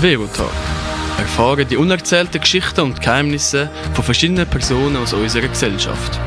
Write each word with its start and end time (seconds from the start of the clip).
Verotag. 0.00 0.50
Erfahren 1.18 1.68
die 1.68 1.76
unerzählten 1.76 2.40
Geschichten 2.40 2.80
und 2.80 3.02
Geheimnisse 3.02 3.68
von 3.92 4.02
verschiedenen 4.02 4.46
Personen 4.46 4.96
aus 4.96 5.12
unserer 5.12 5.46
Gesellschaft. 5.46 6.18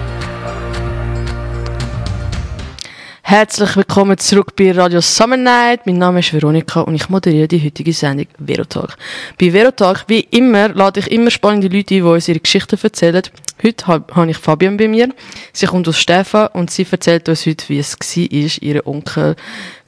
Herzlich 3.23 3.75
willkommen 3.75 4.15
zurück 4.19 4.55
bei 4.55 4.71
Radio 4.73 5.01
Summer 5.01 5.37
Night. 5.37 5.87
Mein 5.87 5.97
Name 5.97 6.19
ist 6.19 6.31
Veronika 6.31 6.81
und 6.81 6.93
ich 6.93 7.09
moderiere 7.09 7.47
die 7.47 7.65
heutige 7.65 7.93
Sendung 7.93 8.27
Verotag. 8.37 8.95
Bei 9.39 9.49
Verotag, 9.49 10.05
wie 10.07 10.19
immer, 10.19 10.69
lade 10.69 10.99
ich 10.99 11.09
immer 11.09 11.31
spannende 11.31 11.67
Leute 11.67 11.95
ein, 11.95 11.97
die 11.97 12.01
uns 12.03 12.27
ihre 12.27 12.41
Geschichten 12.41 12.77
erzählen. 12.79 13.23
Heute 13.63 13.87
habe 13.87 14.29
ich 14.29 14.37
Fabian 14.37 14.77
bei 14.77 14.87
mir. 14.87 15.09
Sie 15.51 15.65
kommt 15.65 15.87
aus 15.87 15.99
Stefan 15.99 16.49
und 16.53 16.69
sie 16.69 16.85
erzählt 16.91 17.27
uns 17.27 17.47
heute, 17.47 17.67
wie 17.69 17.79
es 17.79 17.97
war, 17.97 18.31
ihren 18.61 18.85
Onkel 18.85 19.35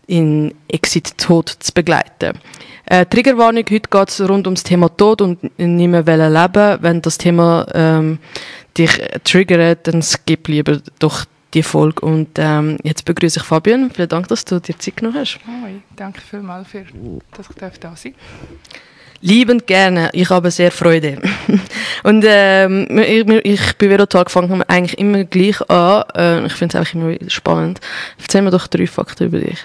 in 0.07 0.55
Exit 0.70 1.15
Tod 1.20 1.49
zu 1.59 1.71
begleiten. 1.71 2.40
Äh, 2.88 3.05
Triggerwarnung, 3.05 3.63
heute 3.70 3.89
geht 3.89 4.09
es 4.09 4.21
rund 4.21 4.45
ums 4.45 4.63
Thema 4.63 4.89
Tod 4.95 5.21
und 5.21 5.59
nicht 5.59 5.88
mehr 5.88 6.03
leben. 6.03 6.77
Wenn 6.81 7.02
das 7.02 7.17
Thema 7.17 7.66
ähm, 7.73 8.20
dich 8.77 8.91
triggert, 9.23 9.88
dann 9.88 10.02
skip 10.03 10.48
lieber 10.48 10.80
doch 10.99 11.26
die 11.55 11.63
Folge. 11.63 12.05
Und 12.05 12.29
ähm, 12.38 12.77
jetzt 12.84 13.05
begrüße 13.05 13.40
ich 13.40 13.45
Fabian. 13.45 13.90
Vielen 13.90 14.09
Dank, 14.09 14.27
dass 14.27 14.45
du 14.45 14.59
dir 14.59 14.77
Zeit 14.77 14.98
genommen 14.98 15.17
hast. 15.17 15.40
Hoi, 15.48 15.81
danke 15.95 16.21
vielmals, 16.21 16.67
für, 16.67 16.85
dass 17.35 17.49
ich 17.49 17.55
da 17.55 17.70
sein 17.70 17.79
darf. 17.79 18.03
Liebend 19.21 19.65
gerne. 19.65 20.09
Ich 20.13 20.29
habe 20.29 20.52
sehr 20.52 20.70
Freude. 20.70 21.20
Und 22.04 22.23
ähm, 22.27 22.85
ich, 22.99 23.27
ich 23.27 23.77
bei 23.77 23.88
Verotag 23.88 24.29
fangen 24.29 24.59
wir 24.59 24.70
eigentlich 24.70 24.99
immer 24.99 25.23
gleich 25.23 25.67
an. 25.70 26.04
Äh, 26.15 26.45
ich 26.45 26.54
finde 26.54 26.77
es 26.77 26.79
einfach 26.79 26.93
immer 26.93 27.15
spannend. 27.29 27.79
Erzähl 28.21 28.43
mir 28.43 28.52
doch 28.52 28.67
drei 28.67 28.85
Fakten 28.85 29.27
über 29.27 29.40
dich. 29.40 29.57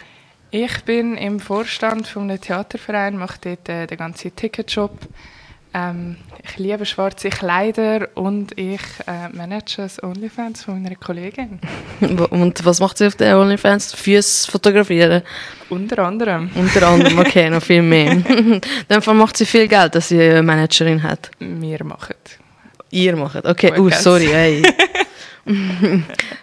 Ich 0.53 0.83
bin 0.83 1.17
im 1.17 1.39
Vorstand 1.39 2.09
von 2.09 2.25
einem 2.25 2.41
Theaterverein, 2.41 3.17
mache 3.17 3.39
dort 3.41 3.69
äh, 3.69 3.87
den 3.87 3.99
ganzen 3.99 4.34
Ticketjob. 4.34 4.91
Ähm, 5.73 6.17
ich 6.42 6.59
liebe 6.59 6.84
schwarze 6.84 7.31
Kleider 7.31 8.09
und 8.15 8.59
ich 8.59 8.81
äh, 9.07 9.29
manage 9.33 9.77
das 9.77 10.03
OnlyFans 10.03 10.65
von 10.65 10.83
meiner 10.83 10.97
Kollegin. 10.97 11.61
Und 12.31 12.65
was 12.65 12.81
macht 12.81 12.98
sie 12.98 13.07
auf 13.07 13.15
den 13.15 13.34
OnlyFans? 13.34 13.95
Füße 13.95 14.51
fotografieren? 14.51 15.23
Unter 15.69 16.01
anderem. 16.01 16.51
Unter 16.57 16.89
anderem, 16.89 17.19
okay, 17.20 17.48
noch 17.48 17.62
viel 17.62 17.83
mehr. 17.83 18.17
Dann 18.89 19.17
macht 19.17 19.37
sie 19.37 19.47
viel 19.47 19.69
Geld, 19.69 19.95
dass 19.95 20.09
sie 20.09 20.20
eine 20.20 20.42
Managerin 20.42 21.01
hat. 21.01 21.31
Wir 21.39 21.85
machen. 21.85 22.17
Ihr 22.91 23.14
macht, 23.14 23.45
okay. 23.47 23.73
Oh, 23.79 23.89
sorry, 23.91 24.27
hey. 24.27 24.62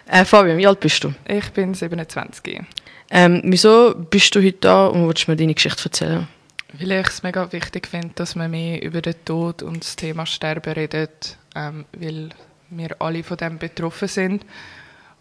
Äh, 0.06 0.24
Fabian, 0.24 0.58
wie 0.58 0.66
alt 0.66 0.80
bist 0.80 1.04
du? 1.04 1.14
Ich 1.26 1.50
bin 1.50 1.74
27. 1.74 2.60
Ähm, 3.10 3.40
wieso 3.44 3.94
bist 3.94 4.34
du 4.34 4.40
heute 4.40 4.58
da 4.60 4.86
und 4.86 5.06
willst 5.06 5.28
mir 5.28 5.36
deine 5.36 5.54
Geschichte 5.54 5.84
erzählen? 5.84 6.28
Weil 6.74 6.92
ich 6.92 7.06
es 7.06 7.22
mega 7.22 7.50
wichtig 7.52 7.86
finde, 7.86 8.10
dass 8.14 8.34
man 8.34 8.50
mehr 8.50 8.82
über 8.82 9.00
den 9.00 9.14
Tod 9.24 9.62
und 9.62 9.82
das 9.82 9.96
Thema 9.96 10.26
Sterben 10.26 10.72
redet, 10.72 11.38
ähm, 11.54 11.86
weil 11.92 12.28
wir 12.68 12.96
alle 13.00 13.22
von 13.22 13.38
dem 13.38 13.58
betroffen 13.58 14.08
sind 14.08 14.44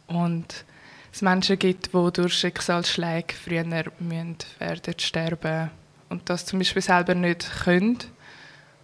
und 0.08 0.66
es 1.14 1.22
Menschen 1.22 1.58
gibt, 1.58 1.94
die 1.94 2.12
durch 2.14 2.34
Schicksalsschläge 2.34 3.34
früher 3.34 3.64
müssen 3.64 4.38
werden 4.60 4.94
sterben 5.00 5.72
und 6.10 6.30
das 6.30 6.46
zum 6.46 6.60
Beispiel 6.60 6.82
selber 6.82 7.16
nicht 7.16 7.50
können. 7.64 7.98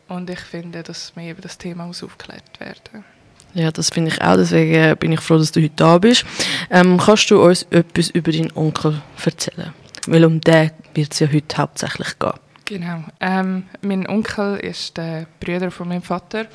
Und 0.07 0.29
ich 0.29 0.39
finde, 0.39 0.83
dass 0.83 1.15
mehr 1.15 1.31
über 1.31 1.41
das 1.41 1.57
Thema 1.57 1.85
muss 1.85 2.03
aufgeklärt 2.03 2.59
werden. 2.59 3.05
Ja, 3.53 3.71
das 3.71 3.89
finde 3.89 4.11
ich 4.11 4.21
auch. 4.21 4.35
Deswegen 4.35 4.73
äh, 4.73 4.95
bin 4.99 5.11
ich 5.11 5.19
froh, 5.19 5.37
dass 5.37 5.51
du 5.51 5.61
heute 5.61 5.73
da 5.75 5.97
bist. 5.97 6.25
Ähm, 6.69 6.97
kannst 6.97 7.29
du 7.29 7.43
uns 7.43 7.63
etwas 7.69 8.09
über 8.09 8.31
deinen 8.31 8.51
Onkel 8.55 9.01
erzählen? 9.23 9.73
Weil 10.07 10.25
um 10.25 10.41
den 10.41 10.71
wird 10.95 11.13
es 11.13 11.19
ja 11.19 11.27
heute 11.31 11.57
hauptsächlich 11.57 12.17
gehen. 12.19 12.33
Genau. 12.65 13.03
Ähm, 13.19 13.63
mein 13.81 14.07
Onkel 14.07 14.57
ist 14.57 14.97
der 14.97 15.27
Bruder 15.39 15.69
von 15.69 15.87
meinem 15.87 16.01
Vater 16.01 16.45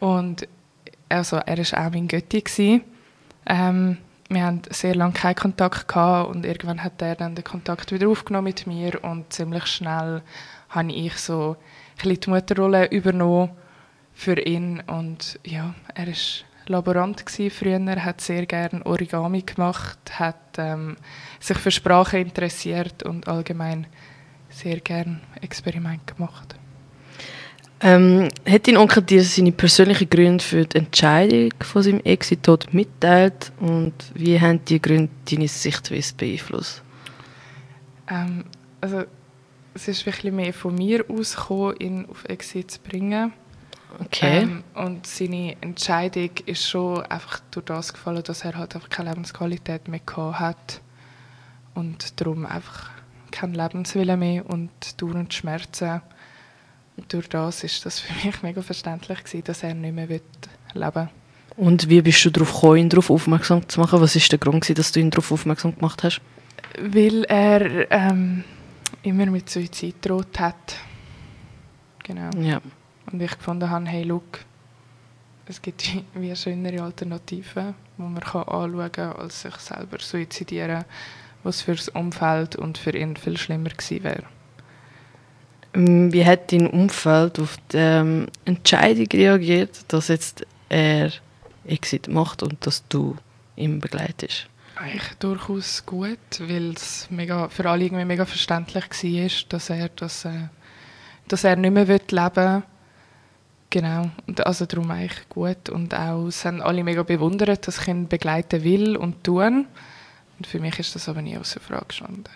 und 0.00 0.46
also 1.08 1.36
er 1.36 1.58
war 1.58 1.86
auch 1.86 1.92
mein 1.92 2.08
Götti. 2.08 2.82
Ähm, 3.46 3.98
wir 4.28 4.44
hatten 4.44 4.62
sehr 4.70 4.94
lange 4.94 5.12
keinen 5.12 5.34
Kontakt 5.34 5.88
gehabt 5.88 6.30
und 6.30 6.46
irgendwann 6.46 6.82
hat 6.82 7.02
er 7.02 7.16
dann 7.16 7.34
den 7.34 7.44
Kontakt 7.44 7.92
wieder 7.92 8.08
aufgenommen 8.08 8.44
mit 8.44 8.66
mir 8.66 9.02
und 9.04 9.32
ziemlich 9.32 9.66
schnell 9.66 10.22
habe 10.70 10.92
ich 10.92 11.16
so 11.18 11.56
ein 12.02 12.18
die 12.18 12.30
Mutterrolle 12.30 12.86
übernommen 12.90 13.50
für 14.14 14.38
ihn 14.40 14.82
und 14.86 15.38
ja, 15.44 15.74
er 15.94 16.08
ist 16.08 16.44
Laborant 16.66 17.24
früher, 17.50 18.04
hat 18.04 18.20
sehr 18.20 18.46
gerne 18.46 18.84
Origami 18.86 19.42
gemacht, 19.42 19.98
hat 20.12 20.56
ähm, 20.56 20.96
sich 21.40 21.58
für 21.58 21.70
Sprache 21.70 22.18
interessiert 22.18 23.02
und 23.02 23.28
allgemein 23.28 23.86
sehr 24.48 24.80
gerne 24.80 25.20
Experimente 25.42 26.14
gemacht. 26.14 26.54
Ähm, 27.80 28.28
hat 28.48 28.66
dein 28.66 28.78
Onkel 28.78 29.02
dir 29.02 29.22
seine 29.22 29.52
persönlichen 29.52 30.08
Gründe 30.08 30.42
für 30.42 30.64
die 30.64 30.78
Entscheidung 30.78 31.50
von 31.60 31.82
seinem 31.82 32.00
Exit-Tod 32.00 32.72
mitteilt 32.72 33.52
und 33.60 33.92
wie 34.14 34.40
haben 34.40 34.64
die 34.64 34.80
Gründe 34.80 35.10
deine 35.30 35.48
Sichtweise 35.48 36.14
beeinflusst? 36.14 36.82
Ähm, 38.08 38.44
also 38.80 39.04
es 39.74 39.88
ist 39.88 40.06
wirklich 40.06 40.32
mehr 40.32 40.54
von 40.54 40.74
mir 40.74 41.04
ausgekommen, 41.10 41.76
ihn 41.78 42.06
auf 42.08 42.24
Exit 42.24 42.70
zu 42.70 42.80
bringen. 42.80 43.32
Okay. 44.00 44.42
Ähm, 44.42 44.64
und 44.74 45.06
seine 45.06 45.56
Entscheidung 45.60 46.30
ist 46.46 46.68
schon 46.68 47.02
einfach 47.02 47.40
durch 47.50 47.66
das 47.66 47.92
gefallen, 47.92 48.22
dass 48.22 48.44
er 48.44 48.56
halt 48.56 48.74
einfach 48.74 48.88
keine 48.88 49.10
Lebensqualität 49.10 49.88
mehr 49.88 50.00
gehabt 50.04 50.40
hat 50.40 50.80
und 51.74 52.20
darum 52.20 52.46
einfach 52.46 52.90
kein 53.30 53.54
Lebenswille 53.54 54.16
mehr 54.16 54.48
und 54.48 54.70
dauernd 55.00 55.34
Schmerzen. 55.34 56.00
Und 56.96 57.12
durch 57.12 57.28
das 57.28 57.64
ist 57.64 57.84
das 57.84 58.00
für 58.00 58.12
mich 58.26 58.42
mega 58.42 58.62
verständlich 58.62 59.24
gewesen, 59.24 59.44
dass 59.44 59.62
er 59.62 59.74
nicht 59.74 59.94
mehr 59.94 60.06
leben 60.06 60.22
will. 60.74 61.08
Und 61.56 61.88
wie 61.88 62.02
bist 62.02 62.24
du 62.24 62.30
darauf 62.30 62.52
gekommen, 62.52 62.78
ihn 62.78 62.88
darauf 62.88 63.10
aufmerksam 63.10 63.68
zu 63.68 63.80
machen? 63.80 64.00
Was 64.00 64.16
ist 64.16 64.30
der 64.32 64.38
Grund, 64.38 64.62
gewesen, 64.62 64.74
dass 64.74 64.92
du 64.92 65.00
ihn 65.00 65.10
darauf 65.10 65.30
aufmerksam 65.30 65.74
gemacht 65.74 66.02
hast? 66.02 66.20
Weil 66.80 67.24
er 67.24 67.90
ähm, 67.92 68.42
immer 69.02 69.26
mit 69.26 69.48
Suizid 69.48 69.96
droht 70.00 70.40
hat. 70.40 70.76
Genau. 72.02 72.30
Ja. 72.40 72.60
Und 73.10 73.20
ich 73.20 73.36
gefunden 73.36 73.70
habe, 73.70 73.86
hey, 73.86 74.02
look, 74.02 74.40
es 75.46 75.60
gibt 75.60 75.84
wie 76.14 76.34
schönere 76.34 76.82
Alternative, 76.82 77.74
die 77.98 78.02
man 78.02 78.20
kann 78.20 78.42
anschauen 78.44 78.92
kann, 78.92 79.12
als 79.12 79.42
sich 79.42 79.54
selber 79.56 79.98
suizidieren, 80.00 80.84
was 81.42 81.62
für 81.62 81.74
das 81.74 81.88
Umfeld 81.90 82.56
und 82.56 82.78
für 82.78 82.96
ihn 82.96 83.16
viel 83.16 83.36
schlimmer 83.36 83.70
gewesen 83.70 84.04
wäre. 84.04 84.24
Ähm, 85.74 86.12
wie 86.12 86.24
hat 86.24 86.52
dein 86.52 86.66
Umfeld 86.66 87.38
auf 87.38 87.56
die 87.72 87.76
ähm, 87.76 88.26
Entscheidung 88.44 89.06
reagiert, 89.12 89.84
dass 89.88 90.08
jetzt 90.08 90.46
er 90.68 91.12
Exit 91.66 92.08
macht 92.08 92.42
und 92.42 92.66
dass 92.66 92.86
du 92.88 93.16
ihn 93.56 93.80
begleitest? 93.80 94.48
Eigentlich 94.76 95.14
durchaus 95.20 95.86
gut, 95.86 96.18
weil 96.40 96.72
es 96.72 97.08
mega, 97.10 97.48
für 97.48 97.68
alle 97.68 97.84
irgendwie 97.84 98.04
mega 98.04 98.24
verständlich 98.24 98.84
war, 98.84 99.30
dass 99.50 99.70
er, 99.70 99.88
das, 99.90 100.24
äh, 100.24 100.48
dass 101.28 101.44
er 101.44 101.56
nicht 101.56 101.72
mehr 101.72 101.84
leben 101.86 102.36
will 102.36 102.62
Genau, 103.74 104.08
und 104.28 104.46
also 104.46 104.66
darum 104.66 104.88
eigentlich 104.92 105.28
gut. 105.28 105.68
Und 105.68 105.94
auch, 105.94 106.28
es 106.28 106.44
haben 106.44 106.62
alle 106.62 106.84
mega 106.84 107.02
bewundert, 107.02 107.66
dass 107.66 107.80
ich 107.80 107.88
ihn 107.88 108.06
begleiten 108.06 108.62
will 108.62 108.96
und 108.96 109.24
tun. 109.24 109.66
Und 110.38 110.46
für 110.46 110.60
mich 110.60 110.78
ist 110.78 110.94
das 110.94 111.08
aber 111.08 111.20
nie 111.20 111.36
außer 111.36 111.58
Frage 111.58 111.86
gestanden. 111.88 112.28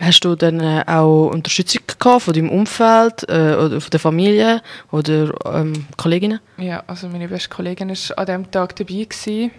Hast 0.00 0.24
du 0.24 0.34
dann 0.34 0.58
äh, 0.58 0.82
auch 0.88 1.28
Unterstützung 1.28 1.82
gehabt 1.86 2.22
von 2.22 2.34
deinem 2.34 2.50
Umfeld 2.50 3.22
äh, 3.28 3.54
oder 3.54 3.80
von 3.80 3.90
der 3.92 4.00
Familie 4.00 4.60
oder 4.90 5.32
ähm, 5.54 5.86
Kolleginnen? 5.96 6.40
Ja, 6.56 6.82
also 6.88 7.08
meine 7.08 7.28
beste 7.28 7.50
Kollegin 7.50 7.88
war 7.88 8.18
an 8.18 8.26
diesem 8.26 8.50
Tag 8.50 8.74
dabei. 8.74 9.04
Gewesen. 9.04 9.52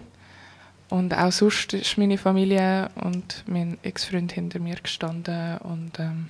Und 0.89 1.13
auch 1.13 1.31
sonst 1.31 1.71
ist 1.71 1.97
meine 1.97 2.17
Familie 2.17 2.89
und 2.95 3.45
mein 3.47 3.77
Ex-Freund 3.81 4.33
hinter 4.33 4.59
mir 4.59 4.75
gestanden. 4.75 5.57
Und 5.59 5.99
ähm. 5.99 6.27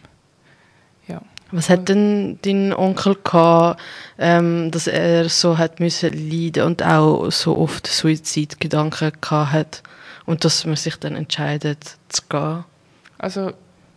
Was 1.56 1.70
hat 1.70 1.88
denn 1.88 2.40
dein 2.42 2.74
Onkel 2.74 3.16
gehabt, 3.24 3.80
ähm, 4.18 4.72
dass 4.72 4.88
er 4.88 5.30
so 5.30 5.60
hat 5.60 5.80
müssen 5.80 6.12
leiden 6.12 6.64
und 6.64 6.82
auch 6.82 7.30
so 7.30 7.56
oft 7.56 7.86
Suizidgedanken 7.86 9.12
gehabt 9.22 9.52
hat 9.52 9.84
und 10.26 10.44
dass 10.44 10.66
man 10.66 10.78
sich 10.78 10.96
dann 10.96 11.16
entscheidet 11.16 11.98
zu 12.10 12.24
gehen? 12.28 12.64
Also 13.20 13.52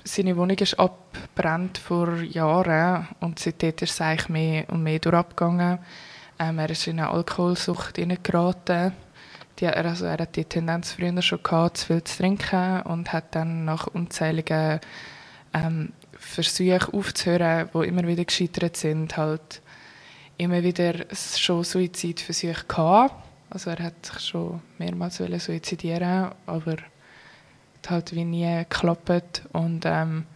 seine 0.05 0.37
Wohnung 0.37 0.59
ist 0.59 0.79
abbrennt 0.79 1.79
vor 1.79 2.21
Jahren 2.21 3.09
und 3.21 3.39
seitdem 3.39 3.73
ist 3.81 3.93
es 3.93 4.01
eigentlich 4.03 4.29
mehr 4.29 4.69
und 4.69 4.83
mehr 4.83 4.99
durchgegangen. 4.99 5.79
Ähm, 6.39 6.59
er 6.59 6.69
ist 6.69 6.87
in 6.87 7.01
eine 7.01 7.09
Alkoholsucht 7.09 7.95
geraten. 8.23 8.93
Die, 9.59 9.67
also 9.67 10.05
er 10.05 10.19
hat 10.19 10.37
die 10.37 10.45
Tendenz 10.45 10.93
früher 10.93 11.23
schon 11.23 11.43
gehabt, 11.43 11.79
zu 11.79 11.87
viel 11.87 12.05
zu 12.05 12.19
trinken 12.19 12.83
und 12.83 13.15
hat 13.15 13.35
dann 13.35 13.65
nach 13.65 13.87
unzähligen 13.87 14.79
ähm, 15.55 15.93
Versuche 16.27 16.93
aufzuhören, 16.93 17.69
die 17.73 17.89
immer 17.89 18.07
wieder 18.07 18.25
gescheitert 18.25 18.77
sind, 18.77 19.17
halt 19.17 19.63
immer 20.37 20.63
wieder 20.63 20.95
schon 21.13 21.65
Suizidversuche 21.65 22.65
gehabt. 22.67 23.15
Also 23.51 23.71
er 23.71 23.85
hat 23.85 24.05
sich 24.05 24.21
schon 24.21 24.61
mehrmals 24.79 25.17
suizidieren 25.17 26.33
aber 26.47 26.77
hat 27.87 27.91
halt 27.91 28.15
wie 28.15 28.25
nie 28.25 28.65
geklappt 28.69 29.43
und 29.53 29.85
ähm, 29.87 30.27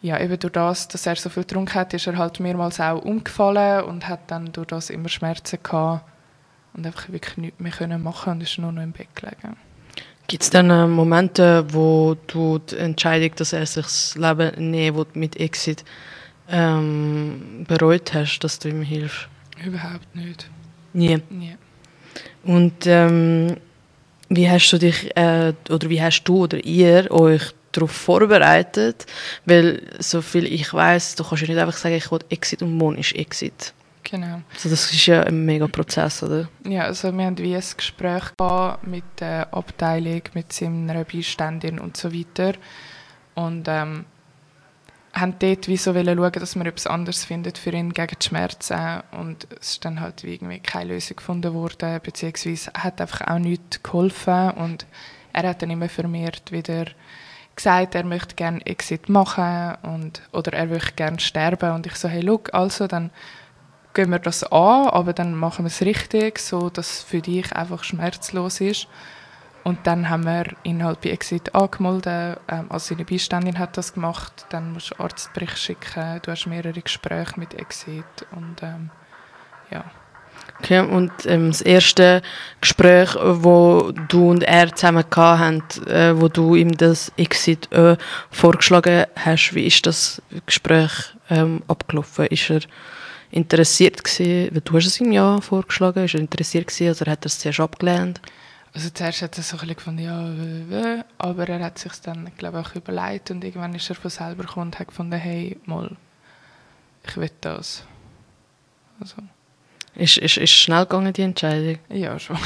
ja, 0.00 0.18
eben 0.18 0.38
durch 0.38 0.52
das, 0.52 0.88
dass 0.88 1.06
er 1.06 1.16
so 1.16 1.28
viel 1.28 1.44
getrunken 1.44 1.74
hat, 1.74 1.94
ist 1.94 2.06
er 2.06 2.16
halt 2.16 2.40
mehrmals 2.40 2.80
auch 2.80 3.02
umgefallen 3.02 3.84
und 3.84 4.08
hat 4.08 4.30
dann 4.30 4.50
durch 4.52 4.66
das 4.68 4.90
immer 4.90 5.08
Schmerzen 5.08 5.58
gehabt 5.62 6.04
und 6.74 6.86
einfach 6.86 7.08
wirklich 7.10 7.36
nichts 7.36 7.60
mehr 7.60 7.72
können 7.72 8.02
machen 8.02 8.32
und 8.32 8.42
ist 8.42 8.58
nur 8.58 8.72
noch 8.72 8.82
im 8.82 8.92
Bett 8.92 9.14
gelegen. 9.14 9.56
Gibt 10.28 10.44
es 10.44 10.50
dann 10.50 10.70
äh, 10.70 10.86
Momente, 10.86 11.64
wo 11.72 12.16
du 12.26 12.58
die 12.58 12.76
Entscheidung, 12.76 13.34
dass 13.36 13.52
er 13.52 13.66
sich 13.66 13.84
das 13.84 14.14
Leben 14.16 14.70
nehmen 14.70 14.96
will, 14.96 15.06
mit 15.14 15.36
Exit 15.36 15.84
ähm, 16.48 17.64
bereut 17.68 18.14
hast, 18.14 18.40
dass 18.40 18.58
du 18.58 18.68
ihm 18.68 18.82
hilfst? 18.82 19.28
Überhaupt 19.64 20.14
nicht. 20.14 20.48
Nie. 20.92 21.20
Nie. 21.30 21.56
Und 22.44 22.86
ähm, 22.86 23.56
wie 24.28 24.48
hast 24.48 24.70
du 24.70 24.78
dich 24.78 25.16
äh, 25.16 25.52
oder 25.68 25.90
wie 25.90 26.02
hast 26.02 26.24
du 26.24 26.44
oder 26.44 26.64
ihr 26.64 27.10
euch 27.10 27.42
darauf 27.72 27.90
vorbereitet? 27.90 29.06
Weil 29.44 29.82
so 29.98 30.22
viel 30.22 30.46
ich 30.46 30.72
weiß, 30.72 31.16
du 31.16 31.24
kannst 31.24 31.42
ja 31.42 31.48
nicht 31.48 31.60
einfach 31.60 31.76
sagen, 31.76 31.96
ich 31.96 32.10
will 32.10 32.20
Exit 32.30 32.62
und 32.62 32.76
morgen 32.76 32.98
ist 32.98 33.14
Exit. 33.14 33.72
Genau. 34.02 34.42
Also 34.52 34.68
das 34.68 34.92
ist 34.92 35.06
ja 35.06 35.22
ein 35.22 35.44
mega 35.44 35.66
Prozess, 35.68 36.22
oder? 36.22 36.48
Ja, 36.66 36.84
also 36.84 37.16
wir 37.16 37.24
haben 37.24 37.38
wie 37.38 37.54
ein 37.54 37.64
Gespräch 37.76 38.36
gehabt 38.36 38.86
mit 38.86 39.04
der 39.20 39.54
Abteilung, 39.54 40.22
mit 40.34 40.52
seiner 40.52 41.04
Beiständin 41.04 41.78
und 41.78 41.96
so 41.96 42.12
weiter. 42.12 42.54
Und 43.34 43.66
ähm, 43.68 44.04
haben 45.14 45.34
dort 45.38 45.68
wie 45.68 45.76
so 45.76 45.92
schauen, 45.92 46.32
dass 46.32 46.56
man 46.56 46.66
etwas 46.66 46.86
anderes 46.86 47.24
findet 47.24 47.58
für 47.58 47.70
ihn 47.70 47.92
gegen 47.92 48.16
die 48.20 48.26
Schmerzen. 48.26 49.02
Und 49.12 49.46
es 49.60 49.72
ist 49.72 49.84
dann 49.84 50.00
halt 50.00 50.24
wie 50.24 50.34
irgendwie 50.34 50.58
keine 50.58 50.94
Lösung 50.94 51.16
gefunden 51.16 51.54
worden, 51.54 52.00
beziehungsweise 52.02 52.72
hat 52.74 53.00
einfach 53.00 53.20
auch 53.26 53.38
nichts 53.38 53.82
geholfen. 53.82 54.50
Und 54.52 54.86
er 55.32 55.48
hat 55.48 55.62
dann 55.62 55.70
immer 55.70 55.88
vermehrt 55.88 56.50
wieder 56.50 56.86
gesagt, 57.54 57.94
er 57.94 58.04
möchte 58.04 58.34
gerne 58.34 58.64
Exit 58.64 59.10
machen 59.10 59.76
und, 59.82 60.22
oder 60.32 60.54
er 60.54 60.66
möchte 60.66 60.92
gerne 60.92 61.20
sterben. 61.20 61.72
Und 61.72 61.86
ich 61.86 61.94
so, 61.96 62.08
hey, 62.08 62.22
look, 62.22 62.52
also 62.54 62.86
dann 62.86 63.10
gehen 63.94 64.10
wir 64.10 64.18
das 64.18 64.44
an, 64.44 64.88
aber 64.88 65.12
dann 65.12 65.34
machen 65.34 65.64
wir 65.64 65.68
es 65.68 65.82
richtig, 65.82 66.38
so 66.38 66.70
dass 66.70 66.90
es 66.90 67.02
für 67.02 67.20
dich 67.20 67.54
einfach 67.54 67.84
schmerzlos 67.84 68.60
ist. 68.60 68.88
Und 69.64 69.86
dann 69.86 70.08
haben 70.08 70.24
wir 70.24 70.44
ihn 70.64 70.82
halt 70.84 71.00
bei 71.00 71.10
Exit 71.10 71.54
angemeldet. 71.54 72.40
Ähm, 72.48 72.66
also 72.68 72.94
seine 72.94 73.04
Beiständin 73.04 73.58
hat 73.58 73.76
das 73.76 73.94
gemacht. 73.94 74.46
Dann 74.48 74.72
musst 74.72 74.90
du 74.90 75.02
Arztbericht 75.02 75.58
schicken. 75.58 76.20
Du 76.22 76.32
hast 76.32 76.46
mehrere 76.46 76.80
Gespräche 76.80 77.38
mit 77.38 77.54
Exit. 77.54 78.26
Und 78.32 78.62
ähm, 78.62 78.90
ja. 79.70 79.84
Okay, 80.58 80.80
und 80.80 81.12
ähm, 81.26 81.48
das 81.48 81.60
erste 81.60 82.22
Gespräch, 82.60 83.16
wo 83.20 83.92
du 84.08 84.30
und 84.30 84.42
er 84.42 84.74
zusammen 84.74 85.04
hatten, 85.14 85.86
äh, 85.86 86.20
wo 86.20 86.28
du 86.28 86.54
ihm 86.54 86.72
das 86.76 87.12
Exit 87.16 87.70
äh, 87.72 87.96
vorgeschlagen 88.30 89.06
hast, 89.16 89.54
wie 89.54 89.66
ist 89.66 89.86
das 89.86 90.22
Gespräch 90.46 90.90
ähm, 91.30 91.62
abgelaufen? 91.68 92.26
Ist 92.26 92.50
er 92.50 92.60
interessiert 93.32 94.04
gewesen? 94.04 94.54
Weil 94.54 94.60
Du 94.60 94.76
hast 94.76 94.86
es 94.86 95.00
ihm 95.00 95.10
ja 95.10 95.40
vorgeschlagen. 95.40 96.04
Ist 96.04 96.14
er 96.14 96.20
interessiert 96.20 96.68
gewesen 96.68 96.94
oder 97.02 97.10
hat 97.10 97.24
er 97.24 97.26
es 97.26 97.38
zuerst 97.40 97.58
abgelehnt? 97.60 98.20
Also 98.74 98.88
zuerst 98.88 99.20
hat 99.20 99.36
er 99.36 99.42
so 99.42 99.56
ein 99.56 99.60
bisschen 99.60 99.76
gefunden, 99.76 100.70
ja, 100.70 101.04
aber 101.18 101.46
er 101.46 101.62
hat 101.62 101.78
sich 101.78 101.92
dann, 102.02 102.30
glaube 102.38 102.60
ich, 102.60 102.66
auch 102.66 102.74
überlegt 102.74 103.30
und 103.30 103.44
irgendwann 103.44 103.74
ist 103.74 103.90
er 103.90 103.96
von 103.96 104.10
selber 104.10 104.44
gekommen 104.44 104.68
und 104.68 104.78
hat 104.78 104.88
gefunden, 104.88 105.12
hey, 105.18 105.58
mal, 105.66 105.90
ich 107.06 107.16
will 107.18 107.30
das. 107.42 107.84
Also, 108.98 109.16
Ist, 109.94 110.16
ist, 110.16 110.38
ist 110.38 110.52
schnell 110.52 110.84
gegangen, 110.86 111.12
die 111.12 111.20
Entscheidung? 111.20 111.78
ja, 111.90 112.18
schon. 112.18 112.38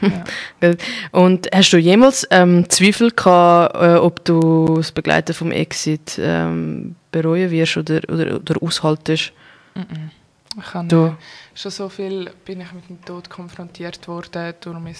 Gut. 0.62 0.78
Und 1.12 1.48
hast 1.54 1.70
du 1.70 1.76
jemals 1.76 2.26
ähm, 2.30 2.70
Zweifel 2.70 3.10
gehabt, 3.10 3.74
äh, 3.76 3.96
ob 3.96 4.24
du 4.24 4.76
das 4.76 4.90
Begleiten 4.90 5.34
vom 5.34 5.52
Exit 5.52 6.18
ähm, 6.18 6.96
bereuen 7.12 7.50
wirst 7.50 7.76
oder, 7.76 8.00
oder, 8.08 8.36
oder 8.36 8.62
aushaltest? 8.62 9.32
Mhm. 9.74 10.10
Ich 10.58 10.74
habe 10.74 10.88
Du? 10.88 11.16
schon 11.54 11.70
so 11.70 11.88
viel 11.88 12.30
bin 12.44 12.60
ich 12.60 12.72
mit 12.72 12.88
dem 12.88 13.04
Tod 13.04 13.28
konfrontiert 13.28 14.06
worden 14.06 14.54
durch, 14.60 14.78
mein, 14.78 14.96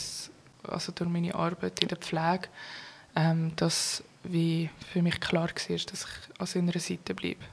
also 0.69 0.93
durch 0.93 1.11
meine 1.11 1.35
Arbeit 1.35 1.81
in 1.81 1.89
der 1.89 1.99
Pflege, 1.99 2.49
ähm, 3.17 3.53
dass 3.56 4.03
wie 4.25 4.71
für 4.93 5.03
mich 5.03 5.21
klar 5.21 5.49
war, 5.49 5.49
dass 5.49 5.79
ich 5.79 6.41
an 6.41 6.47
seiner 6.47 6.79
Seite 6.79 7.15
bleibe. 7.15 7.45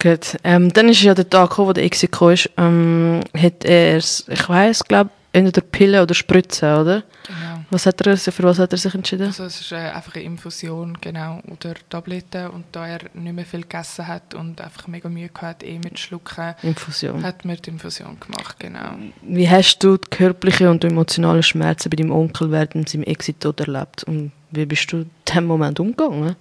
Gut. 0.00 0.36
Ähm, 0.44 0.72
dann 0.72 0.88
ist 0.88 1.02
ja 1.02 1.14
der 1.14 1.28
Tag 1.28 1.50
gekommen, 1.50 1.68
wo 1.68 1.72
der 1.72 1.84
Exit 1.84 2.12
kam. 2.12 2.34
Ähm, 2.56 3.20
hat 3.36 3.64
er, 3.64 3.98
ich 3.98 4.48
weiß, 4.48 4.84
glaube 4.84 5.10
entweder 5.32 5.60
Pille 5.60 6.02
oder 6.02 6.14
Spritze, 6.14 6.66
oder? 6.80 7.02
Genau. 7.26 7.64
Was 7.70 7.84
hat 7.84 8.00
er, 8.06 8.16
für 8.16 8.42
was 8.44 8.58
hat 8.58 8.72
er 8.72 8.78
sich 8.78 8.94
entschieden? 8.94 9.26
Also 9.26 9.44
es 9.44 9.60
ist 9.60 9.72
äh, 9.72 9.76
einfach 9.76 10.14
eine 10.14 10.24
Infusion, 10.24 10.96
genau, 11.00 11.42
oder 11.50 11.74
Tabletten. 11.90 12.48
Und 12.48 12.64
da 12.72 12.86
er 12.86 13.00
nicht 13.12 13.34
mehr 13.34 13.44
viel 13.44 13.60
gegessen 13.62 14.06
hat 14.06 14.34
und 14.34 14.60
einfach 14.60 14.86
mega 14.86 15.08
Mühe 15.08 15.28
gehabt, 15.28 15.62
eh 15.62 15.78
mit 15.78 15.98
Schlucken, 15.98 16.54
Infusion. 16.62 17.22
hat 17.22 17.44
mir 17.44 17.56
die 17.56 17.70
Infusion 17.70 18.16
gemacht, 18.18 18.56
genau. 18.58 18.92
Wie 19.22 19.48
hast 19.48 19.78
du 19.80 19.98
die 19.98 20.08
körperlichen 20.08 20.68
und 20.68 20.82
emotionalen 20.84 21.42
Schmerzen 21.42 21.90
bei 21.90 21.96
deinem 21.96 22.12
Onkel 22.12 22.50
während 22.50 22.88
seinem 22.88 23.02
Exit-Tod 23.04 23.60
erlebt? 23.60 24.04
Und 24.04 24.32
wie 24.50 24.64
bist 24.64 24.90
du 24.92 24.98
in 24.98 25.10
diesem 25.28 25.44
Moment 25.44 25.78
umgegangen? 25.78 26.36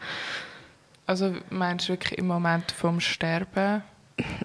Also 1.05 1.33
meinst 1.49 1.87
du 1.87 1.93
wirklich 1.93 2.17
im 2.19 2.27
Moment 2.27 2.71
vom 2.71 2.99
Sterben? 2.99 3.81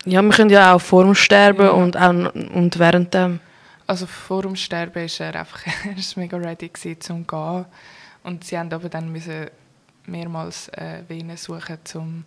Ja, 0.04 0.20
wir 0.22 0.30
können 0.30 0.50
ja 0.50 0.74
auch 0.74 0.80
vor 0.80 1.04
dem 1.04 1.14
Sterben 1.14 1.62
Ja. 1.64 1.70
und, 1.70 1.96
auch, 1.96 2.34
und 2.34 2.78
während 2.78 3.14
dem. 3.14 3.40
Also 3.86 4.06
vor 4.06 4.42
dem 4.42 4.56
Sterben 4.56 5.04
ist 5.04 5.20
er 5.20 5.34
einfach 5.34 5.66
er 5.84 5.96
ist 5.96 6.16
mega 6.16 6.36
ready 6.36 6.68
gewesen, 6.68 7.00
zum 7.00 7.26
gehen. 7.26 7.66
Und 8.22 8.44
sie 8.44 8.58
haben 8.58 8.72
aber 8.72 8.88
dann 8.88 9.10
müssen 9.10 9.50
mehrmals 10.06 10.68
äh, 10.68 11.02
Venen 11.08 11.36
suchen 11.36 11.78
zum 11.84 12.24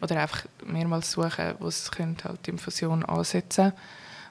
oder 0.00 0.20
einfach 0.20 0.44
mehrmals 0.64 1.12
suchen, 1.12 1.54
wo 1.58 1.70
sie 1.70 1.90
können 1.90 2.16
halt 2.22 2.46
die 2.46 2.50
Infusion 2.50 3.04
ansetzen. 3.04 3.72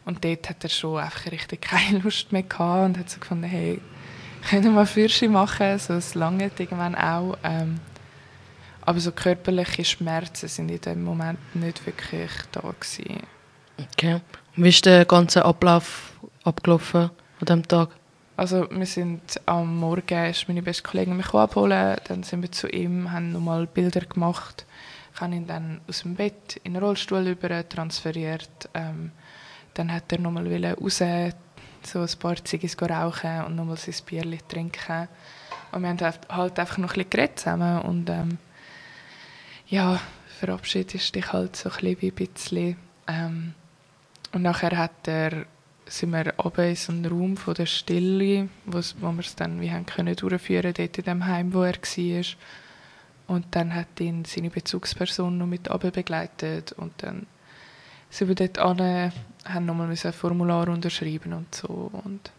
Und 0.05 0.23
dort 0.23 0.49
hat 0.49 0.63
er 0.63 0.69
schon 0.69 0.99
einfach 0.99 1.31
richtig 1.31 1.61
keine 1.69 1.99
Lust 1.99 2.31
mehr 2.31 2.43
gehabt 2.43 2.85
und 2.85 2.97
hat 2.99 3.09
so 3.09 3.19
gefunden, 3.19 3.45
hey, 3.45 3.81
können 4.49 4.75
wir 4.75 4.85
Fürsche 4.85 5.27
machen, 5.27 5.79
so 5.79 5.93
es 5.93 6.13
lange 6.13 6.51
irgendwann 6.57 6.95
auch. 6.95 7.37
Ähm, 7.43 7.79
aber 8.81 8.99
so 8.99 9.11
körperliche 9.11 9.83
Schmerzen 9.83 10.47
sind 10.47 10.69
in 10.69 10.81
dem 10.81 11.03
Moment 11.03 11.39
nicht 11.55 11.83
wirklich 11.87 12.31
da 12.51 12.61
gewesen. 12.61 13.23
Okay. 13.93 14.21
Wie 14.55 14.69
ist 14.69 14.85
der 14.85 15.05
ganze 15.05 15.43
Ablauf 15.43 16.13
abgelaufen 16.45 17.09
an 17.39 17.45
diesem 17.45 17.67
Tag? 17.67 17.89
Also 18.37 18.69
wir 18.69 18.85
sind 18.85 19.39
am 19.45 19.77
Morgen, 19.77 20.29
ist 20.29 20.47
meine 20.47 20.61
beste 20.61 20.83
Kollegin 20.83 21.17
mich 21.17 21.33
abholen, 21.33 21.97
dann 22.07 22.23
sind 22.23 22.41
wir 22.41 22.51
zu 22.51 22.67
ihm, 22.67 23.11
haben 23.11 23.31
nochmal 23.31 23.65
Bilder 23.65 24.01
gemacht, 24.01 24.65
ich 25.13 25.21
habe 25.21 25.35
ihn 25.35 25.47
dann 25.47 25.79
aus 25.87 26.01
dem 26.01 26.15
Bett 26.15 26.59
in 26.63 26.73
den 26.73 26.83
Rollstuhl 26.83 27.27
über 27.27 27.67
transferiert, 27.67 28.69
ähm, 28.73 29.11
dann 29.73 29.91
hat 29.91 30.11
er 30.11 30.19
nochmal 30.19 30.47
raus, 30.47 31.01
so 31.83 31.99
ein 31.99 32.19
paar 32.19 32.35
Ziggis 32.43 32.75
rauchen 32.81 33.45
und 33.45 33.55
nochmal 33.55 33.77
sein 33.77 33.95
Bierchen 34.05 34.39
trinken 34.49 35.07
und 35.71 35.81
wir 35.81 35.89
haben 35.89 35.99
halt 35.99 36.29
halt 36.29 36.59
einfach 36.59 36.77
noch 36.77 36.89
ein 36.89 36.95
bisschen 36.95 37.09
geredet 37.09 37.39
zusammen 37.39 37.81
und 37.81 38.09
ähm, 38.09 38.37
ja, 39.67 39.99
verabschiedest 40.39 41.15
dich 41.15 41.33
halt 41.33 41.55
so 41.55 41.69
ein 41.69 41.95
bisschen 41.95 42.13
bisschen. 42.13 42.77
Ähm, 43.07 43.53
und 44.33 44.41
nachher 44.41 44.77
hat 44.77 45.07
er, 45.07 45.45
sind 45.87 46.11
wir 46.11 46.33
runter 46.37 46.65
in 46.65 46.75
so 46.75 46.91
einen 46.91 47.05
Raum 47.05 47.37
von 47.37 47.53
der 47.53 47.65
Stille, 47.65 48.49
wo 48.65 48.81
wir 48.81 49.19
es 49.19 49.35
dann 49.35 49.61
wie 49.61 49.71
haben 49.71 49.85
können 49.85 50.15
durchführen 50.15 50.73
dort 50.73 50.97
in 50.97 51.03
dem 51.03 51.25
Heim, 51.25 51.53
wo 51.53 51.63
er 51.63 51.75
war. 51.75 52.25
Und 53.27 53.45
dann 53.51 53.73
hat 53.73 53.99
ihn 53.99 54.25
seine 54.25 54.49
Bezugsperson 54.49 55.37
noch 55.37 55.47
mit 55.47 55.69
runter 55.69 55.91
begleitet 55.91 56.71
und 56.73 56.93
dann 56.97 57.25
sind 58.09 58.27
wir 58.27 58.35
dort 58.35 58.59
an, 58.59 59.11
haben 59.45 59.65
nochmal 59.65 59.89
ein 59.89 60.13
Formular 60.13 60.69
unterschrieben 60.69 61.33
und 61.33 61.53
so 61.53 61.91
und 62.03 62.31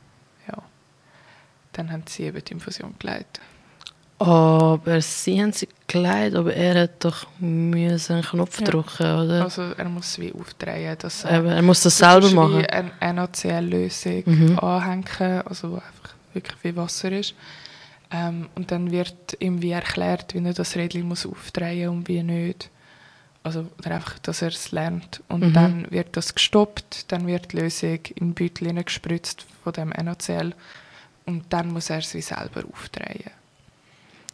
ja. 0.48 0.62
Dann 1.72 1.90
haben 1.92 2.04
sie 2.06 2.24
eben 2.24 2.42
die 2.42 2.52
Infusion 2.52 2.94
geleitet. 2.98 3.40
Aber 4.18 5.00
sie 5.02 5.42
haben 5.42 5.52
sie 5.52 5.68
gekleidet, 5.86 6.36
aber 6.38 6.54
er 6.54 6.84
hat 6.84 7.04
doch 7.04 7.26
müssen 7.38 8.14
einen 8.14 8.22
Knopf 8.24 8.60
Ja. 8.60 8.66
drücken, 8.66 9.02
oder? 9.02 9.42
Also 9.42 9.62
er 9.76 9.88
muss 9.90 10.06
es 10.08 10.18
wie 10.18 10.32
aufdrehen, 10.32 10.96
dass 10.98 11.24
er 11.24 11.38
Eben, 11.38 11.48
er 11.48 11.62
muss 11.62 11.82
das 11.82 11.98
Du 11.98 12.04
selber 12.04 12.30
machen. 12.30 12.58
Wie 12.60 12.66
eine 12.66 12.92
NaCl-Lösung 13.14 14.22
Mhm. 14.24 14.58
anhängen, 14.58 15.42
also 15.46 15.72
wo 15.72 15.74
einfach 15.76 16.14
wirklich 16.32 16.56
wie 16.62 16.76
Wasser 16.76 17.12
ist. 17.12 17.34
Ähm, 18.10 18.48
und 18.54 18.70
dann 18.70 18.90
wird 18.90 19.36
ihm 19.40 19.60
wie 19.60 19.72
erklärt, 19.72 20.32
wie 20.32 20.42
er 20.44 20.54
das 20.54 20.76
Rädchen 20.76 21.02
muss 21.08 21.26
aufdrehen 21.26 21.90
und 21.90 22.08
wie 22.08 22.22
nicht. 22.22 22.70
Also 23.42 23.66
oder 23.78 23.96
einfach, 23.96 24.18
dass 24.20 24.40
er 24.42 24.48
es 24.48 24.72
lernt. 24.72 25.22
Und 25.28 25.48
Mhm. 25.48 25.52
dann 25.52 25.86
wird 25.90 26.16
das 26.16 26.34
gestoppt, 26.34 27.12
dann 27.12 27.26
wird 27.26 27.52
die 27.52 27.58
Lösung 27.58 27.98
in 28.14 28.32
den 28.32 28.34
Beutel 28.34 28.82
gespritzt 28.82 29.44
von 29.62 29.72
dem 29.74 29.90
NaCl 29.90 30.54
und 31.26 31.44
dann 31.50 31.68
muss 31.72 31.90
er 31.90 31.98
es 31.98 32.14
wie 32.14 32.22
selber 32.22 32.64
aufdrehen. 32.72 33.30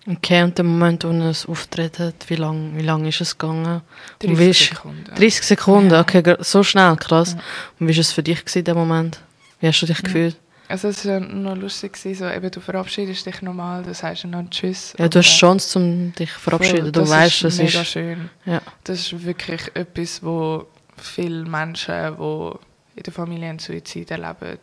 Okay, 0.04 0.42
und 0.42 0.58
der 0.58 0.64
Moment, 0.64 1.04
wo 1.04 1.10
er 1.10 1.30
es 1.30 1.46
auftreten 1.46 2.06
hat, 2.08 2.28
wie 2.28 2.34
lange 2.34 2.76
wie 2.76 2.82
lang 2.82 3.06
ist 3.06 3.20
es 3.20 3.38
gegangen? 3.38 3.82
Und 4.22 4.22
30 4.22 4.38
wie 4.38 4.50
ist- 4.50 4.68
Sekunden. 4.70 5.04
30 5.14 5.42
Sekunden, 5.44 5.94
okay, 5.94 6.36
so 6.40 6.62
schnell, 6.64 6.96
krass. 6.96 7.34
Ja. 7.34 7.42
Und 7.78 7.88
wie 7.88 7.94
war 7.94 8.00
es 8.00 8.10
für 8.12 8.22
dich 8.22 8.40
gewesen, 8.44 8.64
dem 8.64 8.76
Moment? 8.76 9.20
Wie 9.60 9.68
hast 9.68 9.80
du 9.80 9.86
dich 9.86 9.98
Ja. 9.98 10.02
gefühlt? 10.02 10.36
Also 10.68 10.88
es 10.88 11.06
war 11.06 11.20
noch 11.20 11.54
lustig, 11.54 11.96
so, 11.98 12.26
eben, 12.26 12.50
du 12.50 12.60
verabschiedest 12.60 13.26
dich 13.26 13.42
normal, 13.42 13.82
das 13.84 14.02
heißt 14.02 14.24
dann 14.24 14.48
Tschüss. 14.50 14.94
Ja, 14.98 15.06
du 15.08 15.18
hast 15.18 15.26
Chance, 15.38 15.78
um 15.78 16.12
dich 16.14 16.32
zu 16.32 16.40
verabschieden. 16.40 16.82
voll, 16.84 16.92
Du 16.92 17.08
weißt, 17.08 17.34
ist 17.34 17.44
das 17.44 17.58
mega 17.58 17.80
ist. 17.82 17.88
schön. 17.88 18.30
Ja. 18.46 18.60
Das 18.84 18.98
ist 19.00 19.24
wirklich 19.24 19.60
etwas, 19.74 20.22
wo 20.22 20.66
viele 20.96 21.44
Menschen, 21.44 22.16
die 22.16 22.50
in 22.96 23.02
der 23.04 23.12
Familie 23.12 23.50
einen 23.50 23.58
Suizid 23.58 24.10
erleben 24.10 24.58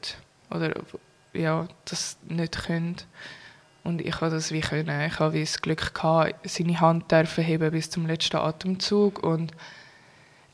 oder 0.50 0.74
ja, 1.34 1.67
das 1.86 2.17
nicht 2.27 2.65
können. 2.65 2.96
Und 3.83 4.01
ich 4.01 4.15
habe 4.21 4.31
das 4.31 4.51
wie 4.51 4.62
können. 4.62 5.07
Ich 5.07 5.19
habe 5.19 5.33
wie 5.33 5.41
das 5.41 5.62
Glück 5.62 5.93
gehabt, 5.93 6.36
seine 6.50 6.79
Hand 6.79 7.12
dürfen 7.12 7.43
heben 7.43 7.71
bis 7.71 7.89
zum 7.89 8.05
letzten 8.05 8.38
Atemzug 8.38 9.24
und 9.24 9.53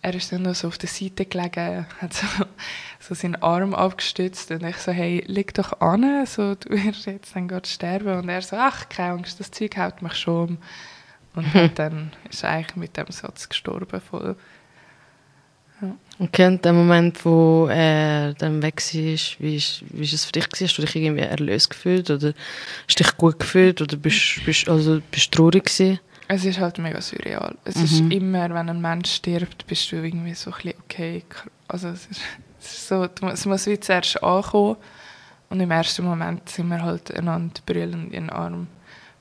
er 0.06 0.14
ist 0.14 0.32
dann 0.32 0.44
noch 0.44 0.54
so 0.54 0.68
auf 0.68 0.78
der 0.78 0.88
Seite 0.88 1.26
gelegen, 1.26 1.88
hat 2.02 2.14
so, 2.14 2.28
so 3.00 3.16
seinen 3.16 3.42
Arm 3.42 3.74
abgestützt 3.74 4.52
und 4.52 4.64
ich 4.64 4.78
so, 4.78 4.92
hey, 4.92 5.24
leg 5.26 5.52
doch 5.56 5.82
an, 5.82 6.28
so, 6.28 6.54
du 6.54 6.70
wirst 6.70 7.08
jetzt 7.08 7.36
dann 7.36 7.48
gerade 7.48 7.68
sterben. 7.68 8.20
Und 8.20 8.30
er 8.30 8.44
so, 8.44 8.56
ach, 8.56 8.88
keine 8.88 9.14
Angst, 9.14 9.40
das 9.40 9.50
Zeug 9.50 9.76
hält 9.76 10.04
mich 10.04 10.14
schon 10.14 10.50
um. 10.50 10.58
Und 11.36 11.72
dann 11.80 12.12
ist 12.30 12.44
er 12.44 12.52
eigentlich 12.52 12.76
mit 12.76 12.98
dem 12.98 13.10
Satz 13.10 13.50
gestorben 13.50 14.00
voll. 14.00 14.36
Okay, 16.18 16.48
und 16.48 16.64
der 16.64 16.72
Moment, 16.72 17.26
wo 17.26 17.68
er 17.70 18.34
dann 18.36 18.62
weg 18.62 18.82
war, 18.82 18.94
wie 18.94 19.56
ist, 19.56 19.84
wie 19.90 20.04
ist 20.04 20.14
es 20.14 20.26
für 20.26 20.32
dich? 20.32 20.48
Gewesen? 20.48 20.68
Hast 20.68 20.78
du 20.78 20.82
dich 20.84 20.96
irgendwie 20.96 21.24
erlöst 21.24 21.70
gefühlt? 21.70 22.10
Oder 22.10 22.34
hast 22.88 23.00
du 23.00 23.04
dich 23.04 23.18
gut 23.18 23.38
gefühlt? 23.40 23.82
Oder 23.82 23.98
bist, 23.98 24.40
bist, 24.46 24.70
also, 24.70 25.02
bist 25.12 25.34
du 25.34 25.38
traurig 25.38 25.66
gewesen? 25.66 26.00
Es 26.28 26.46
ist 26.46 26.60
halt 26.60 26.78
mega 26.78 27.02
surreal. 27.02 27.56
Es 27.66 27.76
Mhm. 27.76 27.84
ist 27.84 28.00
immer, 28.14 28.50
wenn 28.54 28.70
ein 28.70 28.82
Mensch 28.82 29.12
stirbt, 29.12 29.68
bist 29.68 29.92
du 29.92 29.98
irgendwie 29.98 30.34
so 30.34 30.52
ein 30.52 30.56
bisschen, 30.56 30.80
okay, 30.86 31.24
also 31.68 31.90
es 31.90 32.06
ist, 32.08 32.22
es 32.62 32.74
ist 32.74 32.88
so, 32.88 33.08
es 33.32 33.46
muss 33.46 33.68
wie 33.68 33.80
zuerst 33.80 34.24
ankommen 34.24 34.78
und 35.50 35.60
im 35.60 35.70
ersten 35.70 36.04
Moment 36.04 36.48
sind 36.50 36.70
wir 36.70 36.82
halt 36.82 37.14
einander 37.16 37.62
brüllend 37.66 38.06
in 38.14 38.24
den 38.24 38.30
Arm 38.32 38.68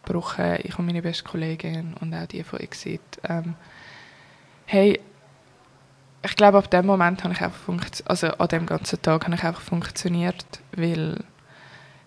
gebrochen, 0.04 0.58
ich 0.62 0.78
und 0.78 0.86
meine 0.86 1.02
beste 1.02 1.24
Kollegin 1.24 1.94
und 2.00 2.14
auch 2.14 2.26
die 2.26 2.42
von 2.42 2.60
Exit. 2.60 3.00
Ähm, 3.28 3.54
hey, 4.64 4.98
ich 6.24 6.36
glaube, 6.36 6.58
ab 6.58 6.70
dem 6.70 6.86
Moment 6.86 7.22
habe 7.24 7.34
ich 7.34 7.40
einfach 7.40 7.58
funktioniert, 7.58 8.10
also 8.10 8.28
an 8.28 8.48
dem 8.48 8.66
ganzen 8.66 9.00
Tag 9.02 9.24
habe 9.24 9.34
ich 9.34 9.44
einfach 9.44 9.60
funktioniert, 9.60 10.44
weil 10.74 11.18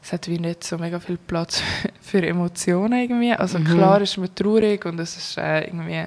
es 0.01 0.13
hat 0.13 0.27
wie 0.27 0.39
nicht 0.39 0.63
so 0.63 0.77
mega 0.77 0.99
viel 0.99 1.17
Platz 1.17 1.61
für 2.01 2.25
Emotionen 2.25 2.99
irgendwie. 2.99 3.33
Also 3.33 3.59
Mhm. 3.59 3.65
klar 3.65 4.01
ist 4.01 4.17
man 4.17 4.33
traurig 4.33 4.85
und 4.85 4.99
es 4.99 5.17
ist 5.17 5.37
äh, 5.37 5.65
irgendwie, 5.65 6.05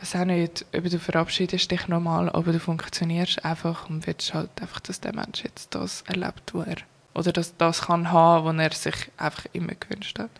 es 0.00 0.14
auch 0.14 0.24
nicht, 0.24 0.64
ob 0.76 0.84
du 0.84 0.98
verabschiedest 0.98 1.70
dich 1.70 1.88
normal, 1.88 2.30
aber 2.30 2.52
du 2.52 2.60
funktionierst 2.60 3.44
einfach 3.44 3.88
und 3.90 4.06
willst 4.06 4.32
halt 4.34 4.50
einfach, 4.60 4.80
dass 4.80 5.00
der 5.00 5.14
Mensch 5.14 5.42
jetzt 5.44 5.74
das 5.74 6.02
erlebt, 6.06 6.54
wo 6.54 6.60
er, 6.62 6.76
oder 7.14 7.32
dass 7.32 7.56
das 7.56 7.82
kann 7.82 8.12
haben, 8.12 8.44
was 8.46 8.56
er 8.64 8.72
sich 8.72 9.10
einfach 9.16 9.46
immer 9.52 9.72
gewünscht 9.74 10.18
hat. 10.18 10.30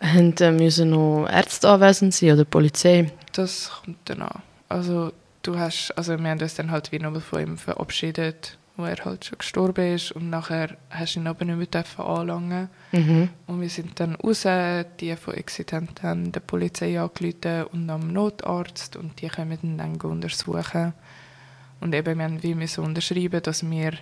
Haben 0.00 0.34
äh, 0.40 0.50
müssen 0.52 0.90
noch 0.90 1.26
Ärzte 1.26 1.68
anwesend 1.70 2.12
sein 2.14 2.32
oder 2.32 2.44
Polizei? 2.44 3.10
Das 3.32 3.70
kommt 3.82 3.98
dann 4.04 4.22
an. 4.22 4.42
Also 4.68 5.12
du 5.46 5.58
hast, 5.58 5.92
also 5.96 6.18
wir 6.18 6.30
haben 6.30 6.40
uns 6.40 6.54
dann 6.54 6.70
halt 6.70 6.92
wie 6.92 6.98
nochmal 6.98 7.20
von 7.20 7.40
ihm 7.40 7.58
verabschiedet, 7.58 8.58
wo 8.76 8.84
er 8.84 9.04
halt 9.04 9.24
schon 9.24 9.38
gestorben 9.38 9.94
ist 9.94 10.12
und 10.12 10.28
nachher 10.30 10.76
hast 10.90 11.16
du 11.16 11.20
ihn 11.20 11.26
aber 11.26 11.44
nicht 11.44 11.56
mehr 11.56 11.66
dürfen 11.66 12.04
anlangen. 12.04 12.68
Mhm. 12.92 13.30
Und 13.46 13.60
wir 13.60 13.70
sind 13.70 13.98
dann 14.00 14.16
raus, 14.16 14.46
die 15.00 15.16
von 15.16 15.34
Exit 15.34 15.72
haben 15.72 16.32
der 16.32 16.40
Polizei 16.40 17.00
angerufen 17.00 17.64
und 17.72 17.88
am 17.88 18.12
Notarzt 18.12 18.96
und 18.96 19.20
die 19.20 19.28
können 19.28 19.58
ihn 19.62 19.78
dann 19.78 19.96
untersuchen. 19.96 20.92
Und 21.80 21.94
eben, 21.94 22.18
wir 22.18 22.24
haben 22.24 22.42
wie 22.42 22.54
müssen 22.54 22.84
unterschreiben, 22.84 23.42
dass 23.42 23.68
wir 23.68 23.92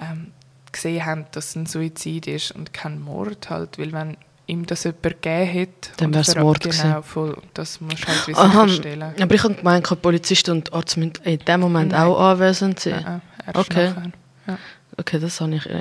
ähm, 0.00 0.32
gesehen 0.72 1.04
haben, 1.04 1.26
dass 1.32 1.50
es 1.50 1.56
ein 1.56 1.66
Suizid 1.66 2.26
ist 2.26 2.52
und 2.52 2.72
kein 2.72 3.00
Mord 3.00 3.50
halt, 3.50 3.78
weil 3.78 3.92
wenn 3.92 4.16
ihm 4.46 4.64
das 4.66 4.84
jemand 4.84 5.02
gegeben 5.02 5.46
hätte... 5.46 5.90
Dann 5.96 6.14
wär's 6.14 6.32
ver- 6.32 6.40
Mord 6.42 6.60
Genau, 6.60 7.02
voll, 7.02 7.32
und 7.34 7.48
das 7.54 7.80
musst 7.80 8.04
du 8.04 8.08
halt 8.08 8.28
wie 8.28 8.34
Aha, 8.34 8.62
sicherstellen. 8.68 9.14
aber 9.20 9.34
ich 9.34 9.42
habe 9.42 9.54
gemeint, 9.54 9.90
die 9.90 9.94
Polizisten 9.96 10.50
und 10.52 10.72
Arzt 10.72 10.96
müssen 10.96 11.12
in 11.24 11.38
dem 11.38 11.60
Moment 11.60 11.92
Nein. 11.92 12.02
auch 12.02 12.18
anwesend 12.20 12.78
sein. 12.80 13.02
Nein, 13.04 13.22
erst 13.46 13.70
Okay. 13.70 13.88
nachher. 13.90 14.58
Okay, 14.98 15.18
das 15.18 15.40
habe 15.40 15.54
ich 15.56 15.66
äh, 15.66 15.72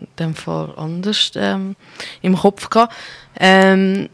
in 0.00 0.08
dem 0.18 0.34
Fall 0.34 0.74
anders 0.76 1.32
ähm, 1.36 1.76
im 2.20 2.36
Kopf 2.36 2.68
gehabt. 2.68 2.94
Ähm, 3.38 4.08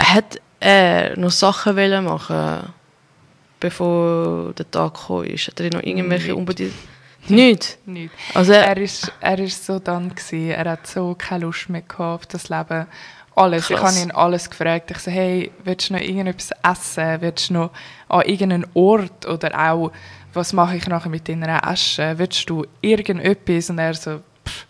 hat 0.00 0.40
er 0.60 1.18
noch 1.18 1.30
Sachen 1.30 1.76
wollen 1.76 2.04
machen, 2.04 2.72
bevor 3.60 4.52
der 4.54 4.70
Tag 4.70 4.94
gekommen 4.94 5.24
ist? 5.26 5.48
Hat 5.48 5.60
er 5.60 5.70
noch 5.74 5.82
irgendwelche 5.82 6.34
unbedingt... 6.34 6.72
Nicht? 7.28 7.78
Nicht. 7.86 8.12
Also, 8.34 8.52
Er 8.52 8.76
ist, 8.76 9.12
er 9.20 9.38
ist 9.38 9.64
so 9.64 9.78
dann 9.78 10.10
gewesen. 10.10 10.50
Er 10.50 10.70
hat 10.72 10.86
so 10.86 11.14
keine 11.16 11.44
Lust 11.44 11.68
mehr 11.68 11.82
auf 11.98 12.26
das 12.26 12.48
Leben. 12.48 12.86
Alles. 13.36 13.68
Ich 13.68 13.76
Krass. 13.76 13.96
habe 13.96 14.04
ihn 14.04 14.10
alles 14.12 14.48
gefragt. 14.48 14.90
Ich 14.92 14.98
so, 14.98 15.10
hey, 15.10 15.50
willst 15.64 15.90
du 15.90 15.94
noch 15.94 16.00
irgendetwas 16.00 16.50
essen? 16.62 17.20
Willst 17.20 17.50
du 17.50 17.54
noch 17.54 17.70
an 18.08 18.22
irgendeinen 18.22 18.66
Ort? 18.74 19.26
Oder 19.26 19.58
auch, 19.58 19.90
was 20.32 20.52
mache 20.52 20.76
ich 20.76 20.86
nachher 20.86 21.08
mit 21.08 21.28
deiner 21.28 21.66
Asche? 21.66 22.14
Willst 22.16 22.48
du 22.48 22.64
irgendetwas? 22.80 23.70
Und 23.70 23.78
er 23.78 23.94
so, 23.94 24.20
pff, 24.46 24.66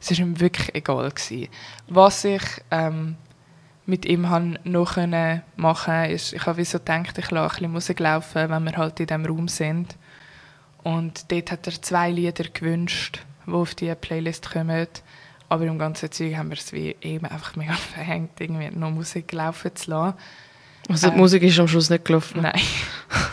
es 0.00 0.10
war 0.10 0.18
ihm 0.18 0.40
wirklich 0.40 0.74
egal. 0.74 1.10
Gewesen. 1.10 1.48
Was 1.88 2.24
ich 2.24 2.42
ähm, 2.72 3.16
mit 3.86 4.04
ihm 4.04 4.30
han 4.30 4.58
noch 4.64 4.96
machen 5.56 6.04
ist, 6.06 6.32
ich 6.32 6.46
habe 6.46 6.64
so 6.64 6.78
gedacht, 6.78 7.18
ich 7.18 7.30
lasse 7.30 7.44
ein 7.44 7.48
bisschen 7.58 7.72
Musik 7.72 8.00
laufen, 8.00 8.50
wenn 8.50 8.64
wir 8.64 8.76
halt 8.76 8.98
in 8.98 9.06
diesem 9.06 9.26
Raum 9.26 9.48
sind. 9.48 9.96
Und 10.82 11.30
dort 11.30 11.50
hat 11.52 11.66
er 11.66 11.80
zwei 11.80 12.10
Lieder 12.10 12.44
gewünscht, 12.52 13.20
die 13.46 13.52
auf 13.52 13.74
die 13.74 13.94
Playlist 13.94 14.50
kommen. 14.50 14.86
Aber 15.48 15.64
im 15.64 15.78
ganzen 15.78 16.10
Zeug 16.10 16.34
haben 16.36 16.50
wir 16.50 16.56
es 16.56 16.72
wie 16.72 16.96
eben 17.02 17.26
einfach 17.26 17.56
mega 17.56 17.74
verhängt, 17.94 18.40
irgendwie 18.40 18.70
noch 18.76 18.90
Musik 18.90 19.32
laufen 19.32 19.74
zu 19.76 19.90
lassen. 19.90 20.16
also 20.88 21.08
die 21.10 21.14
äh, 21.14 21.18
Musik 21.18 21.42
ist 21.42 21.58
am 21.60 21.68
Schluss 21.68 21.90
nicht 21.90 22.04
gelaufen. 22.04 22.40
Nein. 22.42 22.60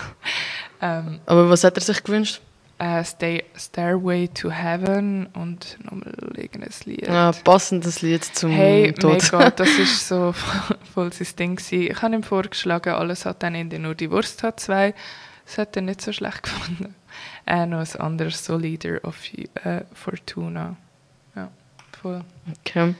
ähm, 0.82 1.20
Aber 1.26 1.50
was 1.50 1.64
hat 1.64 1.78
er 1.78 1.82
sich 1.82 2.04
gewünscht? 2.04 2.42
äh, 2.80 3.04
Stay, 3.04 3.44
Stairway 3.56 4.28
to 4.30 4.50
Heaven 4.50 5.28
und 5.34 5.78
nochmal 5.84 6.14
irgendein 6.36 6.72
Lied. 6.86 7.08
Ja, 7.08 7.32
passendes 7.44 8.02
Lied 8.02 8.24
zum 8.24 8.52
Hey, 8.52 8.94
Tod. 8.94 9.22
mega, 9.22 9.50
das 9.52 9.70
ist 9.70 10.08
so 10.08 10.34
voll 10.94 11.12
sein 11.14 11.28
Ding 11.38 11.56
gewesen. 11.58 11.92
Ich 11.92 12.02
habe 12.02 12.16
ihm 12.16 12.24
vorgeschlagen, 12.24 12.94
alles 12.94 13.26
hat 13.26 13.44
dann 13.44 13.54
Ende 13.56 13.80
nur 13.80 13.96
die 13.96 14.10
Wurst 14.10 14.44
hat 14.44 14.60
zwei. 14.60 14.94
Das 15.50 15.58
hat 15.58 15.76
er 15.76 15.82
nicht 15.82 16.00
so 16.00 16.14
schlecht 16.14 16.44
gefunden. 16.44 16.94
Äh, 17.48 17.66
noch 17.66 17.80
ein 17.80 18.02
anderes, 18.02 18.46
so 18.46 18.56
Leader 18.56 19.04
of 19.04 19.18
äh, 19.34 19.82
Fortuna. 19.94 20.78
Ja, 21.36 21.50
voll. 22.00 22.24
Okay. 22.60 22.94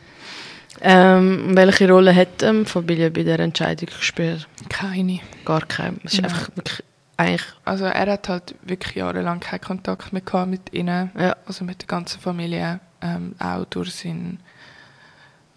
Ähm, 0.82 1.56
welche 1.56 1.88
Rolle 1.88 2.16
hat 2.16 2.42
ähm, 2.42 2.66
Familie 2.66 3.12
bei 3.12 3.22
der 3.22 3.40
Entscheidung 3.40 3.88
gespielt? 3.88 4.48
Keine. 4.68 5.20
Gar 5.46 5.62
keine. 5.68 5.98
Es 6.04 6.14
ist 6.14 6.22
Nein. 6.22 6.32
einfach 6.32 6.50
wirklich 6.56 6.84
eigentlich, 7.18 7.46
Also 7.66 7.86
er 7.86 8.14
hat 8.14 8.30
halt 8.30 8.56
wirklich 8.64 8.96
jahrelang 8.96 9.42
keinen 9.42 9.62
Kontakt 9.62 10.12
mehr 10.12 10.22
gehabt 10.24 10.50
mit 10.50 10.74
ihnen, 10.74 11.12
ja, 11.20 11.36
also 11.46 11.66
mit 11.66 11.82
der 11.82 11.88
ganzen 11.88 12.20
Familie, 12.20 12.80
ähm, 13.02 13.36
auch 13.38 13.66
durch 13.66 13.94
seinen, 13.94 14.40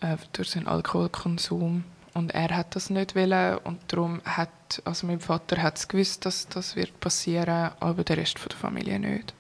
äh, 0.01 0.17
durch 0.33 0.51
seinen 0.51 0.67
Alkoholkonsum. 0.67 1.85
Und 2.15 2.35
er 2.35 2.55
hat 2.55 2.77
das 2.77 2.91
nicht 2.91 3.15
wollen 3.17 3.57
und 3.59 3.81
darum 3.89 4.21
hat, 4.25 4.51
also 4.85 5.07
mein 5.07 5.21
Vater 5.21 5.63
hat 5.63 5.79
es 5.79 5.89
gewusst, 5.89 6.27
dass 6.27 6.47
das 6.49 6.77
wird 6.77 7.01
passieren, 7.01 7.71
aber 7.81 8.05
der 8.05 8.19
Rest 8.19 8.39
von 8.39 8.51
der 8.51 8.59
Familie 8.59 8.99
nicht. 8.99 9.33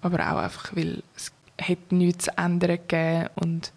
Aber 0.00 0.18
auch 0.32 0.38
einfach, 0.38 0.74
weil 0.74 1.02
es 1.14 1.32
hätte 1.58 1.94
nichts 1.94 2.24
zu 2.26 2.38
ändern 2.38 2.78
gegeben 2.78 3.28
und 3.34 3.72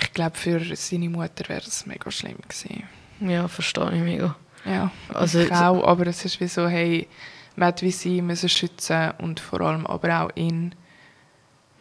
ich 0.00 0.12
glaube, 0.12 0.36
für 0.36 0.76
seine 0.76 1.08
Mutter 1.08 1.48
wäre 1.48 1.62
es 1.66 1.86
mega 1.86 2.10
schlimm 2.10 2.38
gewesen. 2.48 2.84
ja, 3.20 3.46
verstehe 3.48 3.92
ich 3.94 4.02
mega. 4.02 4.36
Ja, 4.64 4.90
Also- 5.14 5.40
ich 5.40 5.52
auch, 5.52 5.84
aber 5.86 6.06
es 6.08 6.24
ist 6.24 6.40
wie 6.40 6.48
so, 6.48 6.66
hey, 6.68 7.08
man 7.56 7.68
hat 7.68 7.82
wie 7.82 7.90
sie 7.92 8.22
müssen 8.22 8.48
schützen 8.48 9.12
und 9.18 9.40
vor 9.40 9.60
allem 9.60 9.86
aber 9.86 10.20
auch 10.22 10.30
ihn, 10.36 10.74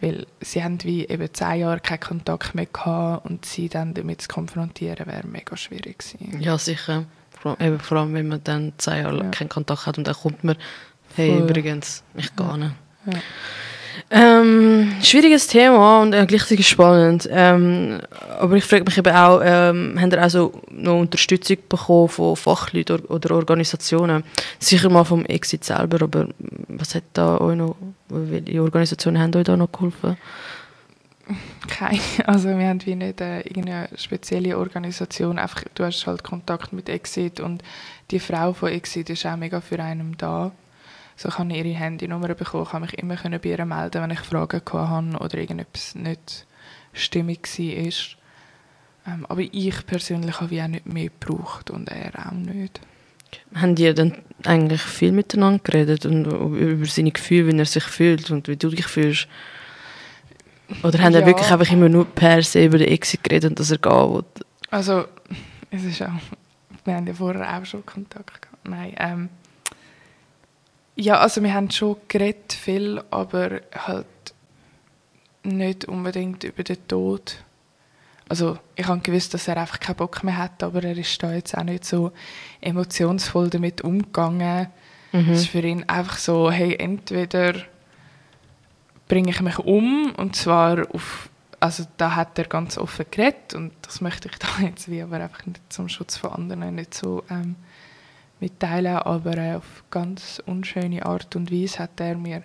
weil 0.01 0.27
sie 0.41 0.63
haben 0.63 0.83
wie 0.83 1.07
eben 1.07 1.33
zehn 1.33 1.61
Jahre 1.61 1.79
keinen 1.79 1.99
Kontakt 1.99 2.53
mehr 2.55 2.67
gehabt 2.67 3.25
und 3.25 3.45
sie 3.45 3.67
dann 3.69 3.93
damit 3.93 4.21
zu 4.21 4.27
konfrontieren, 4.27 5.05
wäre 5.07 5.25
mega 5.27 5.57
schwierig 5.57 5.99
gewesen. 5.99 6.39
Ja, 6.41 6.57
sicher. 6.57 7.05
Vor, 7.31 7.59
eben, 7.59 7.79
vor 7.79 7.97
allem, 7.99 8.13
wenn 8.13 8.27
man 8.27 8.43
dann 8.43 8.73
zwei 8.77 8.99
Jahre 9.01 9.17
Ja. 9.23 9.29
keinen 9.31 9.49
Kontakt 9.49 9.85
hat 9.85 9.97
und 9.97 10.07
dann 10.07 10.15
kommt 10.15 10.43
man, 10.43 10.55
hey, 11.15 11.31
Voll. 11.31 11.41
übrigens, 11.49 12.03
ich 12.15 12.35
gehe 12.35 12.57
nicht. 12.57 12.71
Ja. 13.05 13.19
Ähm, 14.41 14.93
schwieriges 15.01 15.47
Thema 15.47 16.01
und 16.01 16.13
äh, 16.13 16.25
gleichzeitig 16.25 16.67
spannend. 16.67 17.27
Ähm, 17.31 17.99
aber 18.39 18.55
ich 18.55 18.63
frage 18.63 18.83
mich 18.83 18.97
eben 18.97 19.15
auch, 19.15 19.41
ähm, 19.43 19.99
haben 19.99 20.11
ihr 20.11 20.21
also 20.21 20.61
noch 20.71 20.99
Unterstützung 20.99 21.57
bekommen 21.69 22.09
von 22.09 22.35
Fachleuten 22.35 22.99
oder 23.05 23.35
Organisationen? 23.35 24.23
Sicher 24.59 24.89
mal 24.89 25.03
vom 25.03 25.25
Exit 25.25 25.63
selber, 25.63 26.03
aber 26.03 26.27
was 26.67 26.95
hat 26.95 27.03
da 27.13 27.39
euch 27.39 27.57
noch, 27.57 27.75
welche 28.09 28.61
Organisationen 28.61 29.21
haben 29.21 29.35
euch 29.35 29.43
da 29.43 29.57
noch 29.57 29.71
geholfen? 29.71 30.17
Keine, 31.67 31.99
also 32.25 32.49
wir 32.49 32.67
haben 32.67 32.85
wie 32.85 32.95
nicht 32.95 33.21
äh, 33.21 33.41
irgendeine 33.41 33.89
spezielle 33.95 34.57
Organisation, 34.57 35.39
einfach 35.39 35.63
du 35.75 35.83
hast 35.83 36.07
halt 36.07 36.23
Kontakt 36.23 36.73
mit 36.73 36.89
Exit 36.89 37.39
und 37.39 37.63
die 38.11 38.19
Frau 38.19 38.53
von 38.53 38.69
Exit 38.69 39.09
ist 39.09 39.25
auch 39.25 39.35
mega 39.35 39.59
für 39.59 39.79
einen 39.79 40.15
da. 40.17 40.51
So 41.17 41.29
ich 41.29 41.37
habe 41.39 41.51
ihre 41.51 41.69
Handynummer 41.69 42.33
bekommen, 42.35 42.65
kann 42.65 42.83
mich 42.83 42.93
immer 42.97 43.15
können 43.15 43.41
bei 43.41 43.49
ihr 43.49 43.65
melden, 43.65 44.03
wenn 44.03 44.11
ich 44.11 44.19
Fragen 44.19 44.61
hatte 44.61 45.17
oder 45.19 45.37
irgendetwas 45.37 45.95
nicht 45.95 46.45
stimmig 46.93 47.47
war. 47.57 49.13
Ähm, 49.13 49.25
aber 49.27 49.41
ich 49.41 49.85
persönlich 49.87 50.39
habe 50.39 50.51
wie 50.51 50.61
auch 50.61 50.67
nicht 50.67 50.85
mehr 50.85 51.09
gebraucht 51.09 51.71
und 51.71 51.89
er 51.89 52.27
auch 52.27 52.31
nicht. 52.31 52.79
Haben 53.55 53.73
die 53.73 53.91
dann 53.95 54.13
eigentlich 54.45 54.81
viel 54.81 55.11
miteinander 55.11 55.59
geredet 55.63 56.05
und 56.05 56.25
über 56.25 56.85
seine 56.85 57.11
Gefühle, 57.11 57.51
wie 57.51 57.57
er 57.57 57.65
sich 57.65 57.83
fühlt 57.83 58.29
und 58.29 58.47
wie 58.47 58.55
du 58.55 58.69
dich 58.69 58.85
fühlst? 58.85 59.27
Oder 60.83 60.99
haben 60.99 61.13
ja. 61.13 61.21
er 61.21 61.25
wirklich 61.25 61.51
einfach 61.51 61.71
immer 61.71 61.89
nur 61.89 62.05
per 62.05 62.43
se 62.43 62.65
über 62.65 62.77
den 62.77 62.89
Exit 62.89 63.23
geredet 63.23 63.49
und 63.49 63.59
dass 63.59 63.71
er 63.71 63.79
gehen 63.79 64.13
will? 64.13 64.23
Also, 64.69 65.05
es 65.71 65.83
ist 65.83 66.03
auch, 66.03 66.11
wir 66.85 66.95
haben 66.95 67.07
ja 67.07 67.13
vorher 67.13 67.57
auch 67.57 67.65
schon 67.65 67.85
Kontakt 67.85 68.41
gehabt. 68.41 68.67
Nein, 68.67 68.93
ähm, 68.97 69.29
ja, 70.97 71.19
also 71.19 71.41
wir 71.43 71.53
haben 71.53 71.69
schon 71.69 71.95
geredet 72.07 72.53
viel, 72.53 73.01
aber 73.11 73.61
halt 73.73 74.05
nicht 75.43 75.85
unbedingt 75.85 76.43
über 76.43 76.63
den 76.63 76.87
Tod. 76.87 77.37
Also 78.27 78.57
ich 78.75 78.85
habe 78.87 78.99
gewusst, 78.99 79.33
dass 79.33 79.47
er 79.47 79.57
einfach 79.57 79.79
keinen 79.79 79.95
Bock 79.95 80.23
mehr 80.23 80.37
hat, 80.37 80.61
aber 80.61 80.83
er 80.83 80.97
ist 80.97 81.21
da 81.23 81.33
jetzt 81.33 81.57
auch 81.57 81.63
nicht 81.63 81.85
so 81.85 82.11
emotionsvoll 82.59 83.49
damit 83.49 83.81
umgegangen. 83.81 84.67
Mhm. 85.13 85.31
Es 85.31 85.41
ist 85.41 85.49
für 85.49 85.61
ihn 85.61 85.85
einfach 85.87 86.17
so, 86.17 86.51
hey, 86.51 86.75
entweder 86.77 87.53
bringe 89.07 89.29
ich 89.29 89.39
mich 89.39 89.59
um 89.59 90.11
und 90.17 90.35
zwar 90.35 90.93
auf, 90.93 91.29
also 91.59 91.85
da 91.95 92.15
hat 92.15 92.37
er 92.37 92.45
ganz 92.45 92.77
offen 92.77 93.05
geredet 93.09 93.53
und 93.53 93.71
das 93.83 94.01
möchte 94.01 94.29
ich 94.29 94.37
da 94.39 94.47
jetzt 94.61 94.89
wie, 94.89 95.01
aber 95.01 95.17
einfach 95.17 95.45
nicht 95.45 95.61
zum 95.69 95.87
Schutz 95.87 96.17
von 96.17 96.31
anderen 96.31 96.75
nicht 96.75 96.93
so 96.93 97.23
ähm, 97.29 97.55
mitteilen, 98.39 98.97
aber 98.97 99.37
äh, 99.37 99.55
auf 99.55 99.83
ganz 99.91 100.41
unschöne 100.45 101.05
Art 101.05 101.35
und 101.35 101.51
Weise 101.51 101.79
hat 101.79 101.99
er 101.99 102.15
mir 102.15 102.43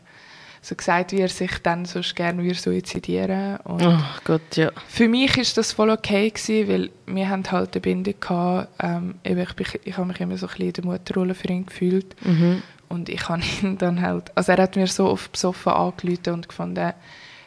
so 0.65 0.77
gesagt, 0.77 1.11
wie 1.11 1.19
er 1.21 1.29
sich 1.29 1.59
dann 1.65 1.85
sonst 1.87 2.15
gerne 2.15 2.41
würde 2.43 2.55
suizidieren 2.59 3.57
und 3.65 3.83
Oh 3.85 3.99
Gott, 4.25 4.57
ja. 4.57 4.71
Für 4.87 5.09
mich 5.09 5.37
ist 5.37 5.57
das 5.59 5.73
voll 5.73 5.91
okay 5.91 6.31
gewesen, 6.31 6.69
weil 6.69 6.91
wir 7.07 7.29
haben 7.29 7.43
halt 7.51 7.75
eine 7.75 7.81
Bindung 7.81 8.15
gehabt, 8.21 8.69
ähm, 8.81 9.17
eben 9.25 9.41
ich, 9.59 9.81
ich 9.85 9.97
habe 9.97 10.07
mich 10.07 10.21
immer 10.21 10.37
so 10.39 10.47
ein 10.47 10.51
bisschen 10.51 10.67
in 10.69 10.73
der 10.75 10.85
Mutterrolle 10.85 11.35
für 11.35 11.49
ihn 11.49 11.67
gefühlt 11.67 12.15
Mhm. 12.25 12.63
und 12.89 13.09
ich 13.09 13.29
habe 13.29 13.43
ihn 13.63 13.77
dann 13.77 14.01
halt, 14.03 14.31
also 14.37 14.53
er 14.53 14.63
hat 14.63 14.77
mir 14.77 14.87
so 14.87 15.09
oft 15.09 15.33
besoffen 15.33 15.73
angerufen 15.73 16.33
und 16.33 16.49
gefunden, 16.49 16.93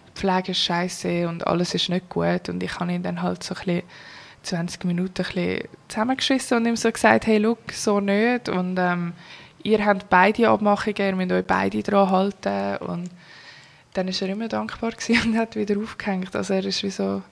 die 0.10 0.20
Pflege 0.20 0.52
ist 0.52 0.60
scheiße 0.60 1.28
und 1.30 1.48
alles 1.48 1.74
ist 1.74 1.88
nicht 1.90 2.10
gut 2.10 2.50
und 2.50 2.62
ich 2.64 2.80
habe 2.82 2.92
ihn 2.92 3.02
dann 3.04 3.22
halt 3.22 3.44
so 3.44 3.56
ein 3.56 3.64
bisschen 3.64 3.84
20 4.46 4.86
Minuten 4.86 5.22
ein 5.22 5.26
bisschen 5.26 5.68
zusammengeschissen 5.88 6.58
und 6.58 6.66
ihm 6.66 6.76
so 6.76 6.92
gesagt, 6.92 7.28
hey, 7.28 7.38
look, 7.38 7.72
so 7.72 8.00
nicht 8.00 8.50
und 8.50 8.78
ähm, 8.80 9.14
ihr 9.64 9.86
habt 9.86 10.10
beide 10.10 10.50
Abmachungen, 10.50 10.96
ihr 10.98 11.16
müsst 11.16 11.32
euch 11.32 11.46
beide 11.46 11.82
daran 11.84 12.10
halten 12.10 12.78
und 12.86 13.10
dann 13.94 14.08
ist 14.08 14.22
er 14.22 14.30
immer 14.30 14.48
dankbar 14.48 14.92
und 15.26 15.38
hat 15.38 15.56
wieder 15.56 15.78
aufgehängt. 15.80 16.36
Also 16.36 16.54
er 16.54 16.66
ist 16.66 16.84
wie 16.84 16.90
so, 16.90 17.24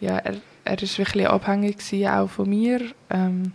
ja, 0.00 0.18
er, 0.18 0.36
er 0.64 0.80
wirklich 0.80 1.28
abhängig 1.28 1.78
auch 2.08 2.28
von 2.28 2.48
mir, 2.48 2.80
ähm, 3.10 3.52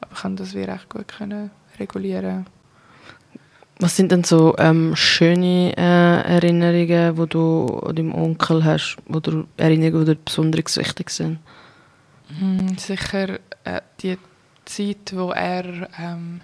aber 0.00 0.12
ich 0.12 0.20
kann 0.20 0.36
das 0.36 0.54
wie 0.54 0.62
recht 0.62 0.88
gut 0.88 1.08
können 1.08 1.50
regulieren. 1.78 2.46
Was 3.78 3.96
sind 3.96 4.10
denn 4.10 4.24
so 4.24 4.56
ähm, 4.58 4.96
schöne 4.96 5.76
äh, 5.76 6.34
Erinnerungen, 6.34 7.14
die 7.14 7.26
du 7.28 7.66
an 7.84 7.94
deinem 7.94 8.14
Onkel 8.14 8.64
hast, 8.64 8.96
oder 9.06 9.44
Erinnerungen, 9.58 10.06
die 10.06 10.14
dir 10.14 10.20
besonders 10.24 10.78
wichtig 10.78 11.10
sind? 11.10 11.38
Mm, 12.40 12.76
sicher 12.76 13.38
äh, 13.64 13.80
die 14.00 14.18
Zeit, 14.64 15.14
wo 15.14 15.30
er 15.30 15.88
ähm, 15.98 16.40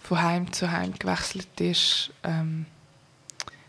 von 0.00 0.22
Heim 0.22 0.52
zu 0.52 0.70
Heim 0.70 0.94
gewechselt 0.98 1.60
ist, 1.60 2.10
ähm, 2.24 2.66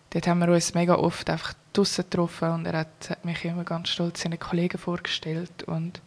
dort 0.10 0.28
haben 0.28 0.40
wir 0.40 0.50
uns 0.50 0.74
mega 0.74 0.96
oft 0.96 1.30
einfach 1.30 1.54
draussen 1.74 2.06
getroffen 2.10 2.50
und 2.50 2.66
er 2.66 2.80
hat, 2.80 3.10
hat 3.10 3.26
mich 3.26 3.46
immer 3.46 3.64
ganz 3.64 3.90
stolz 3.90 4.22
seinen 4.22 4.40
Kollegen 4.40 4.78
vorgestellt 4.78 5.64
und 5.64 6.02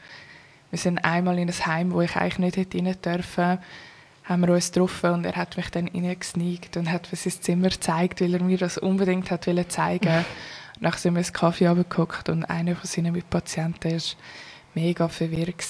wir 0.70 0.78
sind 0.78 0.99
einmal 1.04 1.38
in 1.38 1.49
ein 1.49 1.66
Heim, 1.66 1.92
wo 1.92 2.00
ich 2.00 2.16
eigentlich 2.16 2.38
nicht 2.38 2.56
hätte 2.56 2.78
rein 2.78 2.96
dürfen, 3.00 3.58
haben 4.25 4.40
wir 4.42 4.54
uns 4.54 4.73
getroffen 4.73 5.11
und 5.11 5.25
er 5.25 5.37
hat 5.37 5.56
mich 5.56 5.70
dann 5.70 5.88
reingesneakt 5.88 6.76
und 6.76 6.90
hat 6.90 7.12
mir 7.12 7.16
sein 7.16 7.33
Zimmer 7.40 7.68
gezeigt, 7.68 8.20
weil 8.20 8.35
er 8.35 8.42
mir 8.42 8.59
das 8.59 8.78
unbedingt 8.78 9.31
hat 9.31 9.44
zeigen. 9.68 10.24
Nachher 10.81 10.98
sind 10.98 11.14
wir 11.14 11.20
ins 11.20 11.33
Kaffee 11.33 11.68
runtergeguckt 11.68 12.28
und 12.28 12.44
einer 12.44 12.74
von 12.74 12.88
seinen 12.88 13.12
Mitpatienten 13.12 13.92
ist 13.92 14.16
mega 14.74 15.08
verwirrt 15.08 15.64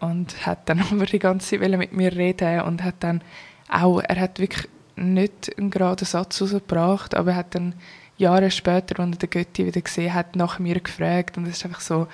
und 0.00 0.46
hat 0.46 0.68
dann 0.68 0.80
aber 0.90 1.06
die 1.06 1.18
ganze 1.18 1.58
Zeit 1.58 1.78
mit 1.78 1.92
mir 1.92 2.14
reden 2.14 2.62
und 2.62 2.82
hat 2.82 2.96
dann 3.00 3.22
auch, 3.68 4.00
er 4.00 4.20
hat 4.20 4.38
wirklich 4.38 4.68
nicht 4.96 5.56
einen 5.58 5.70
geraden 5.70 6.06
Satz 6.06 6.40
rausgebracht, 6.40 7.14
aber 7.14 7.32
er 7.32 7.36
hat 7.36 7.54
dann 7.54 7.74
Jahre 8.16 8.50
später, 8.50 8.98
als 9.00 9.12
er 9.12 9.18
den 9.18 9.30
Götti 9.30 9.66
wieder 9.66 9.80
gesehen 9.80 10.12
hat, 10.12 10.34
nach 10.34 10.58
mir 10.58 10.80
gefragt 10.80 11.36
und 11.36 11.46
es 11.46 11.58
ist 11.58 11.64
einfach 11.64 11.80
so, 11.80 12.08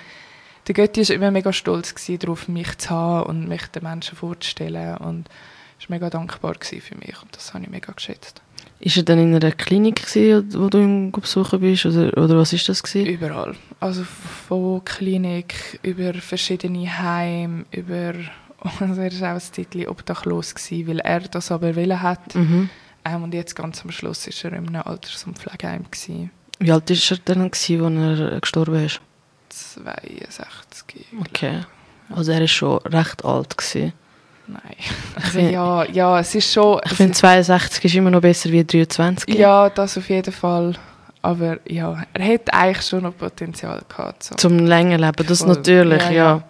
der 0.67 0.75
Götti 0.75 1.07
war 1.07 1.15
immer 1.15 1.31
mega 1.31 1.53
stolz 1.53 1.93
darauf, 2.19 2.47
mich 2.47 2.77
zu 2.77 2.89
haben 2.89 3.29
und 3.29 3.47
mich 3.47 3.67
den 3.67 3.83
Menschen 3.83 4.17
vorzustellen 4.17 4.97
und 4.97 5.29
war 5.29 5.87
mega 5.89 6.09
dankbar 6.09 6.55
für 6.61 6.95
mich 6.95 7.21
und 7.21 7.35
das 7.35 7.53
habe 7.53 7.63
ich 7.63 7.69
mega 7.69 7.91
geschätzt. 7.91 8.41
Ist 8.85 8.97
er 8.97 9.03
dann 9.03 9.17
in 9.17 9.33
einer 9.33 9.51
Klinik, 9.51 10.05
gewesen, 10.05 10.47
wo 10.53 10.69
du 10.69 10.77
ihn 10.77 11.11
besuchen 11.11 11.59
bist, 11.59 11.87
oder, 11.87 12.15
oder 12.21 12.37
was 12.37 12.53
ist 12.53 12.69
das? 12.69 12.83
Gewesen? 12.83 13.07
Überall. 13.07 13.55
Also 13.79 14.03
von 14.03 14.85
Klinik 14.85 15.79
über 15.81 16.13
verschiedene 16.13 16.85
Heime, 16.95 17.65
über 17.71 18.13
also 18.79 19.01
er 19.01 19.19
war 19.21 19.31
auch 19.31 19.41
ein 19.41 19.51
Titel 19.51 19.87
obdachlos, 19.87 20.53
gewesen, 20.53 20.87
weil 20.87 20.99
er 20.99 21.21
das 21.21 21.51
aber 21.51 21.75
wollen 21.75 21.99
hat. 21.99 22.35
Mhm. 22.35 22.69
Ähm, 23.03 23.23
und 23.23 23.33
jetzt 23.33 23.55
ganz 23.55 23.83
am 23.83 23.89
Schluss 23.89 24.27
war 24.27 24.51
er 24.51 24.59
in 24.59 24.67
einem 24.67 24.83
Alters- 24.83 25.23
und 25.25 25.39
Pflegeheim. 25.39 25.85
Gewesen. 25.89 26.29
Wie 26.59 26.71
alt 26.71 26.87
war 26.87 27.17
er 27.17 27.17
dann, 27.25 27.49
gewesen, 27.49 27.97
als 27.97 28.19
er 28.19 28.39
gestorben 28.39 28.85
ist? 28.85 29.01
62. 29.49 31.07
Okay. 31.21 31.61
Also 32.11 32.31
er 32.31 32.41
war 32.41 32.47
schon 32.47 32.77
recht 32.85 33.25
alt. 33.25 33.57
Gewesen. 33.57 33.93
Nein. 34.47 34.61
Also 35.15 35.39
ja, 35.39 35.85
ja, 35.85 36.19
es 36.19 36.35
ist 36.35 36.53
schon... 36.53 36.79
Ich 36.85 36.93
finde 36.93 37.13
62 37.13 37.85
ist 37.85 37.95
immer 37.95 38.11
noch 38.11 38.21
besser 38.21 38.51
wie 38.51 38.63
23. 38.63 39.33
Ja, 39.35 39.69
das 39.69 39.97
auf 39.97 40.09
jeden 40.09 40.33
Fall. 40.33 40.75
Aber 41.21 41.57
ja, 41.67 42.03
er 42.13 42.23
hätte 42.23 42.53
eigentlich 42.53 42.85
schon 42.85 43.03
noch 43.03 43.17
Potenzial 43.17 43.81
gehabt. 43.89 44.23
So. 44.23 44.35
Zum 44.35 44.59
länger 44.59 44.99
leben, 44.99 45.25
das 45.27 45.39
Voll. 45.39 45.49
natürlich, 45.49 46.03
ja. 46.03 46.11
ja. 46.11 46.43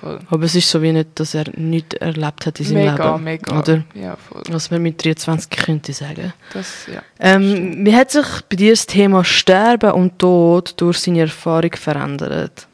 Voll. 0.00 0.18
Aber 0.30 0.44
es 0.44 0.54
ist 0.54 0.68
so 0.70 0.80
wie 0.80 0.92
nicht, 0.92 1.20
dass 1.20 1.34
er 1.34 1.44
nichts 1.56 1.94
erlebt 1.96 2.46
hat 2.46 2.58
in 2.58 2.66
seinem 2.66 2.90
mega, 2.90 3.12
Leben. 3.12 3.24
Mega, 3.24 3.58
oder? 3.58 3.84
Ja, 3.94 4.16
voll. 4.16 4.42
Was 4.50 4.70
man 4.70 4.82
mit 4.82 5.04
23 5.04 5.50
könnte 5.50 5.92
sagen. 5.92 6.32
Das, 6.54 6.86
ja. 6.86 7.02
Ähm, 7.18 7.84
wie 7.84 7.94
hat 7.94 8.10
sich 8.10 8.26
bei 8.48 8.56
dir 8.56 8.72
das 8.72 8.86
Thema 8.86 9.24
Sterben 9.24 9.92
und 9.92 10.18
Tod 10.18 10.74
durch 10.78 10.98
seine 10.98 11.20
Erfahrung 11.20 11.72
verändert? 11.72 12.66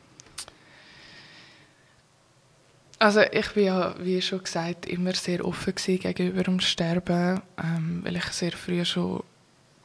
Also 2.98 3.20
ich 3.20 3.50
bin 3.50 3.64
ja, 3.66 3.94
wie 3.98 4.22
schon 4.22 4.42
gesagt, 4.42 4.86
immer 4.86 5.12
sehr 5.12 5.44
offen 5.44 5.74
gegenüber 5.74 6.42
dem 6.42 6.60
Sterben, 6.60 7.42
ähm, 7.62 8.00
weil 8.02 8.16
ich 8.16 8.24
sehr 8.24 8.52
früh 8.52 8.84
schon 8.84 9.22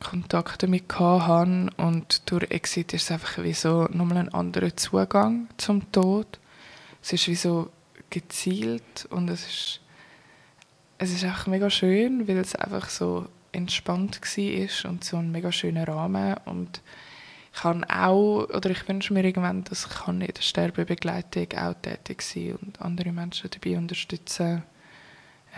Kontakt 0.01 0.63
damit 0.63 0.91
hatte 0.97 1.69
und 1.77 2.29
durch 2.31 2.49
Exit 2.49 2.93
ist 2.93 3.03
es 3.03 3.11
einfach 3.11 3.43
wie 3.43 3.53
so 3.53 3.87
nochmal 3.91 4.17
ein 4.17 4.33
anderer 4.33 4.75
Zugang 4.75 5.47
zum 5.57 5.91
Tod. 5.91 6.39
Es 7.03 7.13
ist 7.13 7.27
wie 7.27 7.35
so 7.35 7.69
gezielt 8.09 9.07
und 9.09 9.29
es 9.29 9.45
ist, 9.45 9.79
es 10.97 11.11
ist 11.11 11.23
einfach 11.23 11.47
mega 11.47 11.69
schön, 11.69 12.27
weil 12.27 12.37
es 12.37 12.55
einfach 12.55 12.89
so 12.89 13.27
entspannt 13.51 14.21
war 14.21 14.89
und 14.89 15.03
so 15.03 15.17
ein 15.17 15.31
mega 15.31 15.51
schöner 15.51 15.87
Rahmen 15.87 16.35
und 16.45 16.81
kann 17.53 17.83
auch, 17.83 18.47
oder 18.49 18.69
ich 18.69 18.87
wünsche 18.87 19.13
mir 19.13 19.23
irgendwann, 19.23 19.63
dass 19.65 19.85
ich 19.85 20.07
in 20.07 20.19
der 20.19 20.41
Sterbebegleitung 20.41 21.47
auch 21.57 21.73
tätig 21.81 22.21
sein 22.21 22.57
und 22.61 22.81
andere 22.81 23.11
Menschen 23.11 23.49
dabei 23.51 23.77
unterstützen, 23.77 24.63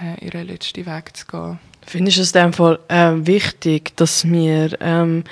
äh, 0.02 0.26
ihren 0.26 0.48
letzten 0.48 0.86
Weg 0.86 1.16
zu 1.16 1.28
gehen. 1.28 1.60
Findest 1.86 2.18
du 2.18 2.22
es 2.22 2.32
in 2.32 2.42
dem 2.42 2.54
Fall 2.54 2.80
äh, 2.88 3.12
wichtig, 3.26 3.96
dass 3.96 4.26
wir 4.28 4.76
ähm, 4.82 5.24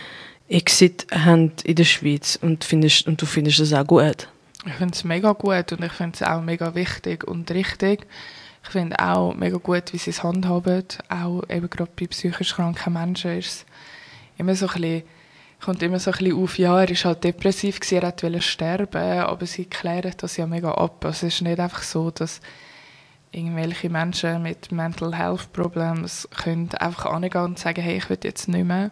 Exit 0.47 1.07
haben 1.11 1.51
in 1.63 1.75
der 1.75 1.83
Schweiz 1.85 2.37
und, 2.41 2.63
findest, 2.63 3.07
und 3.07 3.21
du 3.21 3.25
findest 3.25 3.59
es 3.59 3.73
auch 3.73 3.87
gut? 3.87 4.27
Ich 4.65 4.73
finde 4.73 4.93
es 4.93 5.03
mega 5.03 5.31
gut 5.31 5.71
und 5.71 5.83
ich 5.83 5.91
finde 5.91 6.15
es 6.15 6.23
auch 6.23 6.41
mega 6.41 6.75
wichtig 6.75 7.23
und 7.23 7.49
richtig. 7.49 8.05
Ich 8.63 8.69
finde 8.69 8.99
auch 8.99 9.33
mega 9.33 9.57
gut, 9.57 9.91
wie 9.93 9.97
sie 9.97 10.11
es 10.11 10.21
handhaben. 10.21 10.83
Auch 11.09 11.41
eben 11.49 11.67
gerade 11.67 11.91
bei 11.99 12.05
psychisch 12.05 12.53
kranken 12.53 12.93
Menschen 12.93 13.39
ist 13.39 13.47
es 13.47 13.65
immer 14.37 14.53
so 14.53 14.67
ein 14.67 14.73
bisschen 14.73 15.03
kommt 15.63 15.83
immer 15.83 15.99
so 15.99 16.11
ein 16.11 16.17
bisschen 16.17 16.43
auf, 16.43 16.57
ja, 16.57 16.81
er 16.81 16.89
war 16.89 16.95
halt 17.03 17.23
depressiv, 17.23 17.79
gewesen, 17.79 18.01
er 18.01 18.13
wollte 18.23 18.41
sterben, 18.41 19.19
aber 19.21 19.45
sie 19.45 19.65
klären 19.65 20.13
das 20.17 20.37
ja 20.37 20.45
mega 20.47 20.71
ab. 20.71 21.05
Also 21.05 21.27
es 21.27 21.35
ist 21.35 21.41
nicht 21.41 21.59
einfach 21.59 21.83
so, 21.83 22.09
dass 22.11 22.41
irgendwelche 23.31 23.89
Menschen 23.89 24.41
mit 24.41 24.71
Mental 24.71 25.15
Health 25.15 25.53
Problems 25.53 26.27
können 26.43 26.69
einfach 26.79 27.05
angehen 27.05 27.41
und 27.43 27.59
sagen, 27.59 27.81
hey, 27.81 27.97
ich 27.97 28.09
will 28.09 28.17
jetzt 28.23 28.47
nicht 28.47 28.65
mehr. 28.65 28.91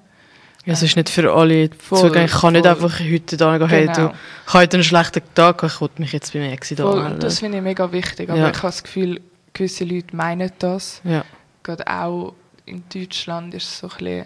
Ja, 0.66 0.74
es 0.74 0.84
ist 0.84 0.96
nicht 0.96 1.10
für 1.10 1.34
alle 1.34 1.70
zugänglich. 1.72 2.34
Ich 2.34 2.40
kann 2.42 2.54
nicht 2.54 2.68
einfach 2.68 3.00
heute 3.00 3.38
da 3.38 3.58
gehen, 3.58 3.68
hey, 3.70 3.86
Genau. 3.88 3.96
du, 4.10 4.14
ich 4.48 4.54
habe 4.54 4.60
heute 4.64 4.78
einen 4.78 4.84
schlechten 4.84 5.22
Tag, 5.34 5.64
ich 5.64 5.82
wollte 5.82 6.02
mich 6.02 6.12
jetzt 6.14 6.34
bei 6.34 6.40
mir 6.40 6.52
Exit 6.52 6.80
Voll, 6.80 6.98
anmelden. 7.00 7.20
das 7.22 7.40
finde 7.40 7.58
ich 7.58 7.64
mega 7.64 7.92
wichtig, 7.92 8.30
aber 8.30 8.38
Ja. 8.40 8.50
ich 8.50 8.58
habe 8.58 8.68
das 8.68 8.84
Gefühl, 8.84 9.22
gewisse 9.54 9.86
Leute 9.86 10.16
meinen 10.16 10.52
das. 10.60 11.02
Ja. 11.04 11.24
Gerade 11.64 11.88
auch 11.88 12.34
in 12.66 12.84
Deutschland 12.94 13.54
ist 13.56 13.64
es 13.64 13.80
so 13.80 13.88
ein 13.88 13.98
bisschen 13.98 14.26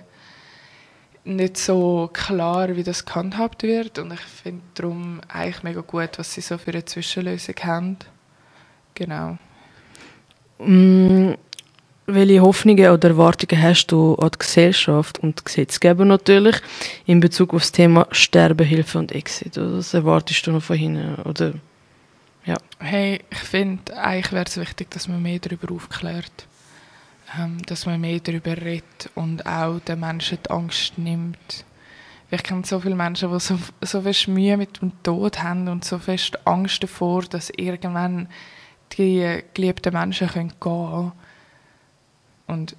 nicht 1.26 1.58
so 1.58 2.10
klar, 2.12 2.76
wie 2.76 2.84
das 2.84 3.06
gehandhabt 3.06 3.64
wird. 3.64 4.00
Und 4.00 4.14
ich 4.14 4.20
finde 4.20 4.62
darum 4.76 5.22
eigentlich 5.28 5.64
mega 5.64 5.82
gut, 5.82 6.12
was 6.18 6.34
sie 6.34 6.42
so 6.42 6.58
für 6.58 6.72
eine 6.72 6.86
Zwischenlösung 6.86 7.56
haben. 7.64 7.98
Genau. 8.96 9.38
Mm, 10.60 11.34
welche 12.06 12.42
Hoffnungen 12.42 12.92
oder 12.92 13.10
Erwartungen 13.10 13.62
hast 13.62 13.88
du 13.88 14.16
an 14.16 14.32
die 14.34 14.40
Gesellschaft 14.40 15.20
und 15.20 15.40
die 15.40 15.44
Gesetzgeber 15.46 16.06
natürlich 16.06 16.58
in 17.06 17.20
Bezug 17.20 17.54
auf 17.54 17.62
das 17.62 17.72
Thema 17.72 18.08
Sterbehilfe 18.12 19.00
und 19.00 19.12
Exit? 19.14 19.58
Was 19.58 19.94
erwartest 19.94 20.46
du 20.46 20.52
noch 20.52 20.64
von 20.64 20.78
ihnen? 20.78 21.16
Oder, 21.24 21.54
ja. 22.46 22.58
Hey, 22.80 23.22
ich 23.30 23.40
finde, 23.40 23.96
eigentlich 23.98 24.34
wäre 24.34 24.46
es 24.46 24.58
wichtig, 24.58 24.92
dass 24.92 25.08
man 25.08 25.22
mehr 25.22 25.40
darüber 25.40 25.74
aufklärt. 25.74 26.48
Ähm, 27.39 27.58
dass 27.65 27.86
man 27.86 28.02
mehr 28.02 28.19
darüber 28.19 28.56
redet 28.58 29.10
und 29.15 29.46
auch 29.46 29.80
den 29.80 30.00
Menschen 30.00 30.38
die 30.46 30.50
Angst 30.52 30.98
nimmt. 30.98 31.65
Ich 32.30 32.43
kenne 32.43 32.63
so 32.65 32.80
viele 32.80 32.96
Menschen, 32.96 33.32
die 33.32 33.39
so, 33.39 33.58
so 33.82 34.02
fest 34.02 34.28
Mühe 34.28 34.58
mit 34.58 34.82
dem 34.82 34.91
Tod 35.04 35.41
haben 35.41 35.67
und 35.67 35.84
so 35.84 35.98
fest 35.98 36.46
Angst 36.46 36.84
davor, 36.84 37.24
dass 37.24 37.52
irgendwann 37.52 38.28
die 38.98 39.43
geliebten 39.54 39.93
Menschen 39.93 40.28
gehen 40.28 40.54
können. 40.60 41.12
Und 42.46 42.76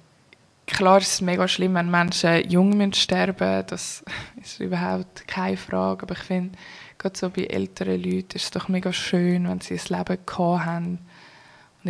klar 0.67 0.99
ist 0.99 1.13
es 1.13 1.21
mega 1.21 1.47
schlimm, 1.47 1.73
wenn 1.75 1.91
Menschen 1.91 2.49
jung 2.49 2.93
sterben 2.93 3.47
müssen. 3.49 3.67
Das 3.67 4.05
ist 4.41 4.59
überhaupt 4.61 5.27
keine 5.27 5.57
Frage. 5.57 6.03
Aber 6.03 6.13
ich 6.13 6.23
finde, 6.23 6.57
gerade 6.97 7.17
so 7.17 7.29
bei 7.29 7.43
älteren 7.43 8.01
Leuten 8.01 8.35
ist 8.35 8.45
es 8.45 8.51
doch 8.51 8.69
mega 8.69 8.93
schön, 8.93 9.49
wenn 9.49 9.59
sie 9.59 9.73
ein 9.73 9.97
Leben 9.97 10.25
gehabt 10.25 10.65
haben 10.65 10.99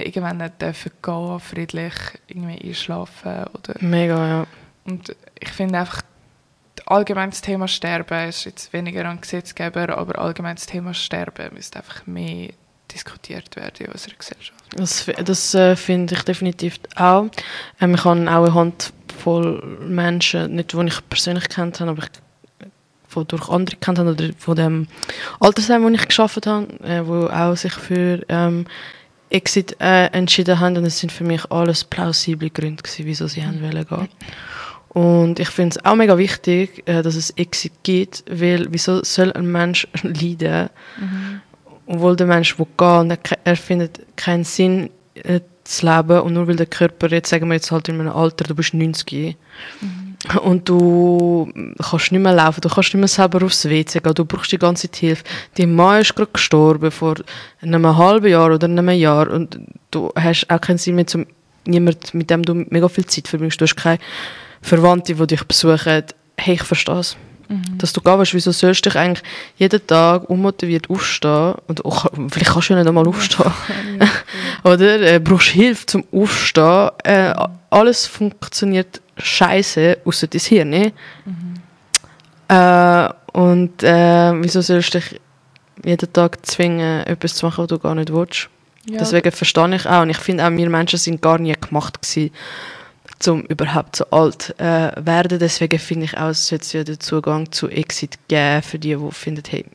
irgendwann 0.02 0.38
nicht 0.38 0.62
dürfen 0.62 0.92
gehen, 1.02 1.40
friedlich 1.40 1.94
irgendwie 2.28 2.70
einschlafen. 2.70 3.46
Oder 3.54 3.76
Mega, 3.80 4.28
ja. 4.28 4.48
und 4.86 5.16
ich 5.40 5.50
finde 5.50 5.80
einfach, 5.80 6.02
allgemein 6.86 7.30
das 7.30 7.42
Thema 7.42 7.68
Sterben 7.68 8.30
ist 8.30 8.46
jetzt 8.46 8.74
weniger 8.74 9.06
an 9.06 9.22
Gesetzgeber, 9.22 9.98
aber 9.98 10.20
allgemein 10.20 10.56
das 10.56 10.66
Thema 10.66 10.94
Sterben 10.94 11.54
müsste 11.54 11.80
einfach 11.80 12.06
mehr 12.06 12.50
diskutiert 12.92 13.56
werden 13.56 13.86
in 13.86 13.92
unserer 13.92 14.16
Gesellschaft. 14.16 14.64
Das, 14.76 15.06
das 15.24 15.56
äh, 15.56 15.76
finde 15.76 16.16
ich 16.16 16.22
definitiv 16.24 16.80
auch. 16.96 17.28
Ähm, 17.82 17.96
ich 17.96 18.04
habe 18.06 18.30
auch 18.30 18.44
eine 18.44 18.54
Handvoll 18.54 19.80
Menschen, 19.82 20.56
nicht 20.56 20.74
die 20.74 20.86
ich 20.86 21.10
persönlich 21.10 21.50
kennt 21.50 21.80
habe, 21.80 21.92
aber 21.92 22.04
ich 22.04 22.10
von 23.08 23.28
durch 23.28 23.50
andere 23.50 23.78
kennt 23.78 23.98
habe 23.98 24.12
oder 24.12 24.30
von 24.38 24.56
dem 24.56 24.88
Altersheim, 25.40 25.84
wo 25.84 25.90
ich 25.90 26.08
geschafft 26.08 26.46
habe, 26.46 26.68
äh, 26.84 27.08
wo 27.08 27.28
auch 27.28 27.56
sich 27.56 27.74
für 27.74 28.22
ähm, 28.28 28.66
Exit 29.30 29.76
äh, 29.80 30.06
entschieden 30.08 30.60
haben 30.60 30.78
und 30.78 30.86
es 30.86 31.00
sind 31.00 31.12
für 31.12 31.24
mich 31.24 31.50
alles 31.52 31.84
plausible 31.84 32.50
Gründe 32.50 32.84
gewesen, 32.84 33.06
wieso 33.06 33.28
sie 33.28 33.44
haben 33.46 33.62
wollen 33.62 33.86
gehen. 33.86 34.08
Und 34.90 35.40
ich 35.40 35.50
finde 35.50 35.78
es 35.78 35.86
auch 35.86 35.96
mega 35.96 36.18
wichtig, 36.18 36.84
äh, 36.88 37.02
dass 37.02 37.16
es 37.16 37.32
Exit 37.32 37.74
gibt, 37.84 38.24
weil 38.30 38.68
wieso 38.70 39.04
soll 39.04 39.32
ein 39.34 39.52
Mensch 39.52 39.88
leiden, 40.04 40.70
Mhm. 41.00 41.42
obwohl 41.88 42.16
der 42.16 42.28
Mensch 42.28 42.58
will 42.58 42.68
gehen 42.78 43.12
und 43.12 43.20
er, 43.44 43.56
findet 43.58 44.00
keinen 44.16 44.44
Sinn 44.46 44.90
äh, 45.16 45.42
zu 45.66 45.86
leben 45.86 46.22
und 46.22 46.34
nur 46.34 46.48
weil 46.48 46.56
der 46.56 46.68
Körper, 46.68 47.10
jetzt 47.12 47.30
sagen 47.30 47.48
wir 47.48 47.56
jetzt 47.56 47.72
halt 47.72 47.90
in 47.90 48.00
einem 48.00 48.12
Alter, 48.14 48.46
du 48.46 48.56
bist 48.56 48.74
90 48.74 49.36
und 50.42 50.68
du 50.68 51.50
kannst 51.82 52.12
nicht 52.12 52.22
mehr 52.22 52.34
laufen, 52.34 52.62
du 52.62 52.70
kannst 52.70 52.94
nicht 52.94 53.02
mehr 53.02 53.08
selber 53.08 53.46
aufs 53.46 53.66
WC 53.66 54.00
gehen, 54.00 54.14
du 54.14 54.26
brauchst 54.26 54.52
die 54.52 54.58
ganze 54.58 54.90
Zeit 54.90 55.00
Hilfe. 55.00 55.24
Die 55.58 55.66
Mann 55.66 56.02
ist 56.02 56.16
gerade 56.16 56.32
gestorben 56.32 56.92
vor 56.92 57.16
einem 57.62 57.98
halben 57.98 58.28
Jahr 58.28 58.54
oder 58.54 58.66
einem 58.66 58.90
Jahr 58.90 59.30
und 59.30 59.60
du 59.92 60.12
hast 60.16 60.50
auch 60.50 60.62
keinen 60.62 60.78
Sinn 60.78 60.96
mehr 60.96 61.08
zum 61.08 61.26
jemand, 61.68 62.14
mit 62.14 62.30
dem 62.30 62.44
du 62.44 62.54
mega 62.70 62.88
viel 62.88 63.06
Zeit 63.06 63.28
verbringst. 63.28 63.60
Du 63.60 63.66
hast 63.66 63.76
keine 63.76 64.00
Verwandte, 64.62 65.16
die 65.16 65.28
dich 65.28 65.44
besuchen. 65.44 66.04
Hey, 66.38 66.56
ich 66.56 66.64
verstehe 66.64 67.00
es. 67.00 67.18
Dass 67.78 67.94
du 67.94 68.02
gehen 68.02 68.18
willst, 68.18 68.34
wieso 68.34 68.52
sollst 68.52 68.86
du 68.86 68.90
dich 68.90 68.98
eigentlich 68.98 69.24
jeden 69.58 69.86
Tag 69.86 70.30
unmotiviert 70.30 70.90
aufstehen? 70.90 71.54
Und 71.68 71.86
auch, 71.86 72.08
vielleicht 72.30 72.52
kannst 72.52 72.70
du 72.70 72.74
ja 72.74 72.80
nicht 72.80 72.88
einmal 72.88 73.08
aufstehen. 73.08 73.52
Oder 74.64 75.02
äh, 75.02 75.20
brauchst 75.20 75.50
Hilfe 75.50 75.86
zum 75.86 76.04
Aufstehen. 76.12 76.90
Äh, 77.04 77.34
alles 77.70 78.08
funktioniert 78.08 79.02
scheiße, 79.18 80.00
außer 80.06 80.28
dein 80.28 80.42
Hirn. 80.42 80.70
ne? 80.70 80.94
Äh, 82.48 83.10
und 83.38 83.84
äh, 83.84 84.34
wieso 84.42 84.62
sollst 84.62 84.94
du 84.94 85.00
dich 85.00 85.20
jeden 85.84 86.14
Tag 86.14 86.46
zwingen, 86.46 87.06
etwas 87.06 87.36
zu 87.36 87.46
machen, 87.46 87.64
was 87.64 87.68
du 87.68 87.80
gar 87.80 87.96
nicht 87.96 88.14
willst? 88.14 88.50
Ja, 88.88 89.00
Deswegen 89.00 89.32
verstehe 89.32 89.76
ich 89.76 89.88
auch. 89.88 90.04
Und 90.04 90.12
ich 90.12 90.18
finde 90.18 90.46
auch, 90.46 90.52
wir 90.52 90.70
Menschen 90.70 91.00
sind 91.00 91.22
gar 91.22 91.40
nie 91.40 91.54
gemacht 91.54 92.02
gewesen, 92.02 92.32
um 93.28 93.42
überhaupt 93.44 93.96
so 93.96 94.06
alt 94.12 94.54
äh, 94.60 94.92
werden. 95.04 95.40
Deswegen 95.40 95.80
finde 95.80 96.06
ich 96.06 96.18
auch, 96.18 96.30
es 96.30 96.48
sollte 96.48 96.78
ja 96.78 96.84
den 96.84 97.00
Zugang 97.00 97.52
zu 97.52 97.68
Exit 97.70 98.20
geben 98.28 98.62
für 98.62 98.78
die, 98.78 98.96
die 98.96 99.12
finden, 99.12 99.44
hey, 99.50 99.66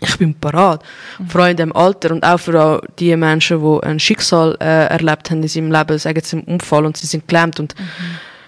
ich 0.00 0.18
bin 0.18 0.34
parat. 0.34 0.82
Vor 1.28 1.42
allem 1.42 1.52
in 1.52 1.56
dem 1.56 1.76
Alter 1.76 2.10
und 2.10 2.24
auch 2.24 2.38
für 2.38 2.60
all 2.60 2.80
die 2.98 3.14
Menschen, 3.16 3.60
die 3.60 3.86
ein 3.86 4.00
Schicksal 4.00 4.56
äh, 4.60 4.86
erlebt 4.86 5.30
haben 5.30 5.42
in 5.42 5.48
seinem 5.48 5.70
Leben, 5.70 5.98
sagen 5.98 6.20
sie 6.22 6.36
einen 6.36 6.46
Unfall 6.46 6.84
und 6.84 6.96
sie 6.96 7.06
sind 7.06 7.28
gelähmt 7.28 7.60
und, 7.60 7.74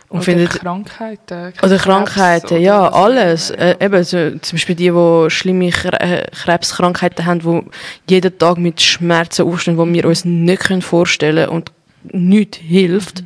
und 0.09 0.19
oder 0.19 0.25
finden, 0.25 0.49
Krankheiten. 0.49 1.53
oder 1.63 1.79
Krankheiten, 1.79 2.47
oder 2.47 2.59
ja, 2.59 2.89
alles. 2.93 3.51
Äh, 3.51 3.77
eben, 3.81 4.05
so, 4.05 4.39
zum 4.39 4.57
Beispiel 4.57 4.77
die, 4.77 4.91
die 4.91 5.31
schlimme 5.31 5.67
äh, 5.69 6.27
Krebskrankheiten 6.31 7.27
haben, 7.27 7.71
die 8.09 8.15
jeden 8.15 8.39
Tag 8.39 8.59
mit 8.59 8.81
Schmerzen 8.81 9.47
aufstehen, 9.47 9.77
die 9.77 9.95
wir 9.95 10.05
uns 10.07 10.25
nicht 10.25 10.63
können 10.63 10.83
vorstellen 10.83 11.49
und 11.49 11.73
nichts 12.13 12.59
hilft. 12.59 13.25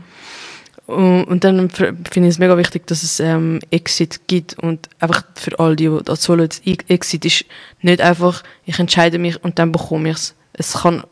Und, 0.86 1.24
und 1.24 1.44
dann 1.44 1.70
finde 1.70 2.00
ich 2.14 2.26
es 2.34 2.38
mega 2.38 2.56
wichtig, 2.56 2.86
dass 2.86 3.02
es 3.02 3.20
ähm, 3.20 3.60
Exit 3.70 4.26
gibt 4.26 4.58
und 4.58 4.88
einfach 4.98 5.22
für 5.36 5.58
all 5.60 5.76
die, 5.76 5.88
die 5.88 5.98
das 6.04 6.28
wollen, 6.28 6.48
Exit 6.88 7.24
ist 7.24 7.44
nicht 7.80 8.00
einfach, 8.00 8.42
ich 8.64 8.78
entscheide 8.78 9.18
mich 9.18 9.42
und 9.44 9.58
dann 9.58 9.70
bekomme 9.70 10.10
ich 10.10 10.16
es. 10.16 10.34
Es 10.52 10.72
kann 10.72 11.04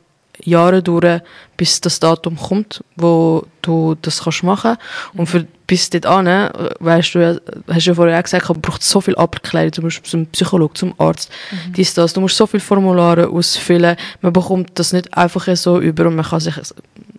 Jahre 0.45 0.83
dauern, 0.83 1.21
bis 1.57 1.81
das 1.81 1.99
Datum 2.01 2.37
kommt, 2.37 2.83
wo 2.97 3.45
du 3.63 3.97
das 4.01 4.23
kannst 4.23 4.43
machen 4.45 4.77
und 5.15 5.27
für 5.27 5.47
bis 5.67 5.91
dorthin, 5.91 6.27
äh, 6.27 6.51
weißt 6.81 7.15
du, 7.15 7.19
ja, 7.19 7.37
hast 7.69 7.87
du 7.87 7.91
ja 7.91 7.95
vorher 7.95 8.19
auch 8.19 8.23
gesagt, 8.23 8.49
man 8.49 8.61
braucht 8.61 8.83
so 8.83 9.01
viel 9.01 9.15
Abklärung, 9.17 9.73
zum 9.73 9.85
Beispiel 9.85 10.11
zum 10.11 10.27
Psychologen, 10.27 10.75
zum 10.75 10.95
Arzt, 10.99 11.31
dies, 11.77 11.93
das. 11.95 12.13
Du 12.15 12.21
musst 12.21 12.37
so 12.37 12.47
viele 12.47 12.61
Formulare 12.63 13.29
ausfüllen, 13.29 13.97
man 14.23 14.33
bekommt 14.33 14.71
das 14.79 14.93
nicht 14.93 15.13
einfach 15.17 15.47
so 15.57 15.79
über 15.81 16.07
und 16.07 16.17
man 16.17 16.25
kann 16.25 16.41
sich 16.41 16.55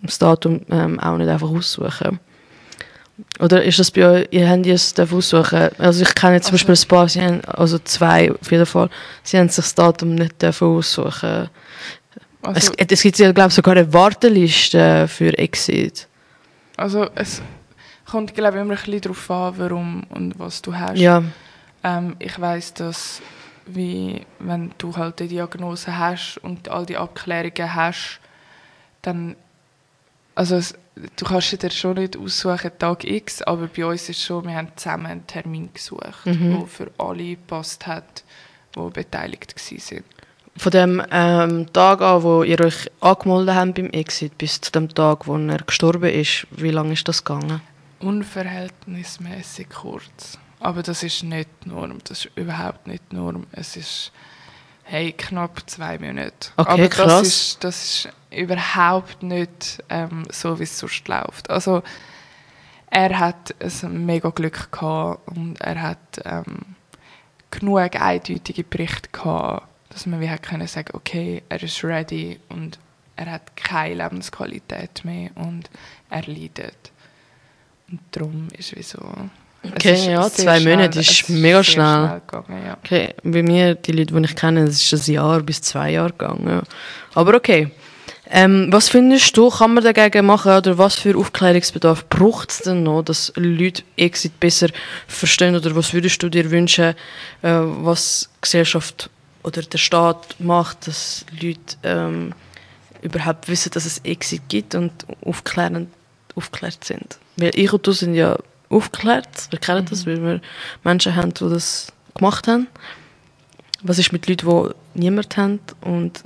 das 0.02 0.18
Datum 0.18 0.62
ähm, 0.70 0.98
auch 0.98 1.16
nicht 1.16 1.28
einfach 1.28 1.50
aussuchen. 1.50 2.18
Oder 3.38 3.62
ist 3.64 3.78
das 3.78 3.90
bei 3.90 4.06
euch, 4.06 4.28
ihr 4.30 4.48
habt 4.48 4.66
es 4.66 4.94
aussuchen? 4.98 5.68
Also 5.78 6.02
ich 6.02 6.14
kenne 6.14 6.34
jetzt 6.36 6.46
zum 6.46 6.54
Also- 6.54 6.66
Beispiel 6.66 6.84
ein 6.84 6.88
paar, 6.88 7.08
sie 7.08 7.22
haben, 7.22 7.40
also 7.44 7.78
zwei 7.80 8.32
auf 8.32 8.50
jeden 8.50 8.66
Fall, 8.66 8.88
sie 9.22 9.38
haben 9.38 9.48
sich 9.48 9.56
das 9.56 9.74
Datum 9.74 10.14
nicht 10.14 10.40
dürfen 10.42 10.68
aussuchen. 10.68 11.48
Also, 12.42 12.72
es, 12.76 12.88
es 12.90 13.02
gibt 13.02 13.18
ja, 13.18 13.32
glaube 13.32 13.48
ich, 13.48 13.54
sogar 13.54 13.76
eine 13.76 13.92
Warteliste 13.92 15.06
für 15.08 15.36
Exit. 15.38 16.06
also 16.76 17.08
es 17.14 17.42
kommt, 18.10 18.34
glaube 18.34 18.56
ich, 18.56 18.62
immer 18.62 18.72
ein 18.74 18.76
bisschen 18.82 19.00
darauf 19.02 19.30
an, 19.30 19.54
warum 19.58 20.02
und 20.10 20.38
was 20.38 20.62
du 20.62 20.74
hast. 20.74 20.98
Ja, 20.98 21.22
Ähm, 21.82 22.16
ich 22.18 22.38
weiß, 22.38 22.74
dass 22.74 23.22
wie, 23.66 24.22
wenn 24.38 24.72
du 24.78 24.96
halt 24.96 25.20
die 25.20 25.28
Diagnose 25.28 25.96
hast 25.96 26.38
und 26.38 26.68
all 26.68 26.84
die 26.86 26.96
Abklärungen 26.96 27.74
hast, 27.74 28.20
dann 29.02 29.36
also 30.34 30.56
es, 30.56 30.74
du 31.16 31.24
kannst 31.24 31.62
dir 31.62 31.70
schon 31.70 31.94
nicht 31.96 32.16
aussuchen 32.16 32.70
Tag 32.78 33.04
X, 33.04 33.42
aber 33.42 33.66
bei 33.68 33.84
uns 33.84 34.08
ist 34.08 34.22
schon, 34.22 34.44
wir 34.46 34.54
haben 34.56 34.68
zusammen 34.76 35.06
einen 35.06 35.26
Termin 35.26 35.68
gesucht, 35.72 36.24
Mhm. 36.26 36.58
der 36.58 36.66
für 36.66 36.90
alle 36.98 37.30
gepasst 37.36 37.86
hat, 37.86 38.24
die 38.74 38.90
beteiligt 38.90 39.54
waren. 39.56 40.04
Von 40.60 40.72
dem 40.72 41.02
ähm, 41.10 41.72
Tag 41.72 42.02
an, 42.02 42.22
wo 42.22 42.42
ihr 42.42 42.60
euch 42.60 42.90
angemeldet 43.00 43.54
habt 43.54 43.74
beim 43.76 43.86
Exit, 43.86 44.36
bis 44.36 44.60
zu 44.60 44.70
dem 44.72 44.92
Tag, 44.94 45.26
wo 45.26 45.38
er 45.38 45.58
gestorben 45.58 46.10
ist, 46.10 46.46
wie 46.50 46.70
lange 46.70 46.92
ist 46.92 47.08
das 47.08 47.24
gegangen? 47.24 47.62
Unverhältnismäßig 48.00 49.70
kurz. 49.70 50.38
Aber 50.60 50.82
das 50.82 51.02
ist 51.02 51.22
nicht 51.22 51.48
die 51.64 51.70
Norm. 51.70 51.98
Das 52.04 52.26
ist 52.26 52.36
überhaupt 52.36 52.86
nicht 52.86 53.02
die 53.10 53.16
Norm. 53.16 53.46
Es 53.52 53.76
ist 53.76 54.12
hey, 54.82 55.12
knapp 55.12 55.62
zwei 55.66 55.98
Monate. 55.98 56.50
Okay, 56.58 56.70
Aber 56.70 56.88
krass. 56.88 57.06
das 57.06 57.26
ist, 57.26 57.64
das 57.64 57.84
ist 57.84 58.08
überhaupt 58.30 59.22
nicht 59.22 59.82
ähm, 59.88 60.24
so, 60.30 60.58
wie 60.58 60.64
es 60.64 60.78
sonst 60.78 61.08
läuft. 61.08 61.48
Also, 61.48 61.82
er 62.90 63.18
hat 63.18 63.54
ein 63.60 64.04
mega 64.04 64.28
Glück 64.28 64.70
gehabt 64.72 65.26
und 65.28 65.58
er 65.60 65.80
hat 65.80 66.20
ähm, 66.24 66.74
genug 67.50 67.78
eindeutige 67.78 68.64
Berichte 68.64 69.08
gehabt, 69.10 69.69
dass 70.00 70.06
man 70.06 70.18
wie 70.22 70.30
hat 70.30 70.42
können 70.42 70.66
sagen, 70.66 70.92
okay, 70.94 71.42
er 71.50 71.62
ist 71.62 71.84
ready 71.84 72.38
und 72.48 72.78
er 73.16 73.32
hat 73.32 73.54
keine 73.54 73.96
Lebensqualität 73.96 75.04
mehr 75.04 75.28
und 75.34 75.68
er 76.08 76.22
leidet. 76.26 76.90
Und 77.90 78.00
darum 78.10 78.48
ist 78.56 78.74
wie 78.74 78.82
so... 78.82 78.98
Okay, 79.62 80.10
ja, 80.10 80.30
zwei 80.30 80.58
schnell- 80.58 80.74
Monate 80.76 81.00
ist 81.00 81.28
mega 81.28 81.62
sehr 81.62 81.64
schnell. 81.64 82.22
gegangen, 82.26 82.64
ja. 82.64 82.78
Okay, 82.82 83.12
bei 83.22 83.42
mir, 83.42 83.74
die 83.74 83.92
Leute, 83.92 84.14
die 84.14 84.24
ich 84.24 84.36
kenne, 84.36 84.62
es 84.62 84.90
ist 84.90 85.06
ein 85.06 85.12
Jahr 85.12 85.40
bis 85.42 85.60
zwei 85.60 85.90
Jahre 85.90 86.12
gegangen. 86.12 86.62
Aber 87.12 87.34
okay. 87.34 87.70
Ähm, 88.30 88.68
was 88.70 88.88
findest 88.88 89.36
du, 89.36 89.50
kann 89.50 89.74
man 89.74 89.84
dagegen 89.84 90.24
machen 90.24 90.52
oder 90.52 90.78
was 90.78 90.94
für 90.94 91.14
Aufklärungsbedarf 91.14 92.08
braucht 92.08 92.52
es 92.52 92.58
denn 92.60 92.84
noch, 92.84 93.02
dass 93.02 93.34
Leute 93.36 93.82
Exit 93.96 94.40
besser 94.40 94.68
verstehen 95.06 95.56
oder 95.56 95.76
was 95.76 95.92
würdest 95.92 96.22
du 96.22 96.30
dir 96.30 96.50
wünschen, 96.50 96.94
äh, 97.42 97.50
was 97.50 98.30
Gesellschaft 98.40 99.10
oder 99.42 99.62
der 99.62 99.78
Staat 99.78 100.36
macht, 100.38 100.86
dass 100.86 101.24
Leute 101.40 101.76
ähm, 101.82 102.34
überhaupt 103.02 103.48
wissen, 103.48 103.70
dass 103.72 103.86
es 103.86 103.98
Exit 103.98 104.42
gibt 104.48 104.74
und 104.74 104.92
aufklärend, 105.24 105.88
aufgeklärt 106.34 106.84
sind? 106.84 107.18
Weil 107.36 107.52
ich 107.54 107.72
und 107.72 107.86
du 107.86 107.92
sind 107.92 108.14
ja 108.14 108.36
aufgeklärt, 108.68 109.48
wir 109.50 109.58
kennen 109.58 109.86
das, 109.88 110.06
weil 110.06 110.22
wir 110.22 110.40
Menschen 110.84 111.16
haben, 111.16 111.34
die 111.34 111.48
das 111.48 111.92
gemacht 112.14 112.46
haben. 112.48 112.68
Was 113.82 113.98
ist 113.98 114.12
mit 114.12 114.28
Leuten, 114.28 114.74
die 114.94 115.00
niemand 115.00 115.36
haben 115.36 115.60
und 115.80 116.22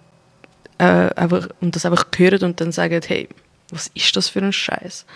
äh, 0.78 0.84
einfach, 1.14 1.48
und 1.60 1.76
das 1.76 1.86
einfach 1.86 2.06
hören 2.16 2.42
und 2.42 2.60
dann 2.60 2.72
sagen, 2.72 3.00
hey, 3.06 3.28
was 3.70 3.90
ist 3.94 4.16
das 4.16 4.28
für 4.28 4.40
ein 4.40 4.52
Scheiß? 4.52 5.06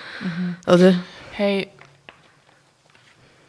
Oder? 0.66 0.94
Hey, 1.32 1.68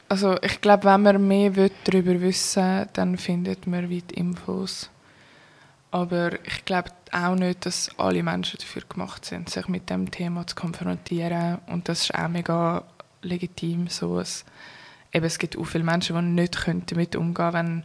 also 0.09 0.35
ich 0.41 0.59
glaube, 0.59 0.85
wenn 0.85 1.03
man 1.03 1.27
mehr 1.27 1.55
will 1.55 1.71
darüber 1.85 2.19
wissen 2.19 2.87
dann 2.93 3.17
findet 3.17 3.67
man 3.67 3.89
weit 3.91 4.11
Infos. 4.11 4.89
Aber 5.91 6.33
ich 6.45 6.65
glaube 6.65 6.91
auch 7.11 7.35
nicht, 7.35 7.65
dass 7.65 7.89
alle 7.97 8.21
Menschen 8.21 8.59
dafür 8.59 8.83
gemacht 8.87 9.25
sind, 9.25 9.49
sich 9.49 9.67
mit 9.67 9.89
dem 9.89 10.11
Thema 10.11 10.45
zu 10.45 10.55
konfrontieren. 10.55 11.59
Und 11.67 11.89
das 11.89 12.01
ist 12.01 12.15
auch 12.15 12.27
mega 12.27 12.83
legitim. 13.21 13.87
So. 13.87 14.19
Es, 14.19 14.45
eben, 15.11 15.25
es 15.25 15.39
gibt 15.39 15.57
auch 15.57 15.65
viele 15.65 15.83
Menschen, 15.83 16.15
die 16.15 16.41
nicht 16.41 16.63
können 16.63 16.83
damit 16.85 17.15
umgehen 17.15 17.51
können, 17.51 17.83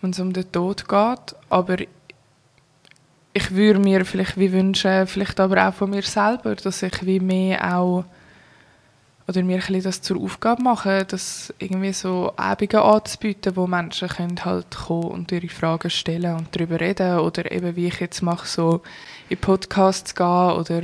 wenn 0.00 0.10
es 0.10 0.20
um 0.20 0.32
den 0.32 0.50
Tod 0.52 0.88
geht. 0.88 1.36
Aber 1.48 1.76
ich 3.32 3.50
würde 3.50 3.80
mir 3.80 4.04
vielleicht 4.04 4.38
wie 4.38 4.52
wünschen, 4.52 5.06
vielleicht 5.06 5.40
aber 5.40 5.68
auch 5.68 5.74
von 5.74 5.90
mir 5.90 6.02
selber, 6.02 6.54
dass 6.56 6.82
ich 6.82 7.06
wie 7.06 7.20
mehr 7.20 7.76
auch 7.76 8.04
oder 9.26 9.42
mir 9.42 9.62
ein 9.66 9.82
das 9.82 10.02
zur 10.02 10.20
Aufgabe 10.20 10.62
machen, 10.62 11.04
das 11.08 11.52
irgendwie 11.58 11.92
so 11.94 12.32
Abende 12.36 12.82
anzubieten, 12.82 13.56
wo 13.56 13.66
Menschen 13.66 14.08
können 14.08 14.44
halt 14.44 14.70
kommen 14.76 15.04
und 15.04 15.32
ihre 15.32 15.48
Fragen 15.48 15.88
stellen 15.90 16.36
und 16.36 16.54
darüber 16.54 16.78
reden 16.78 17.18
oder 17.20 17.50
eben 17.50 17.74
wie 17.76 17.86
ich 17.86 18.00
jetzt 18.00 18.20
mache, 18.22 18.46
so 18.46 18.82
in 19.30 19.38
Podcasts 19.38 20.14
gehen 20.14 20.26
oder 20.52 20.82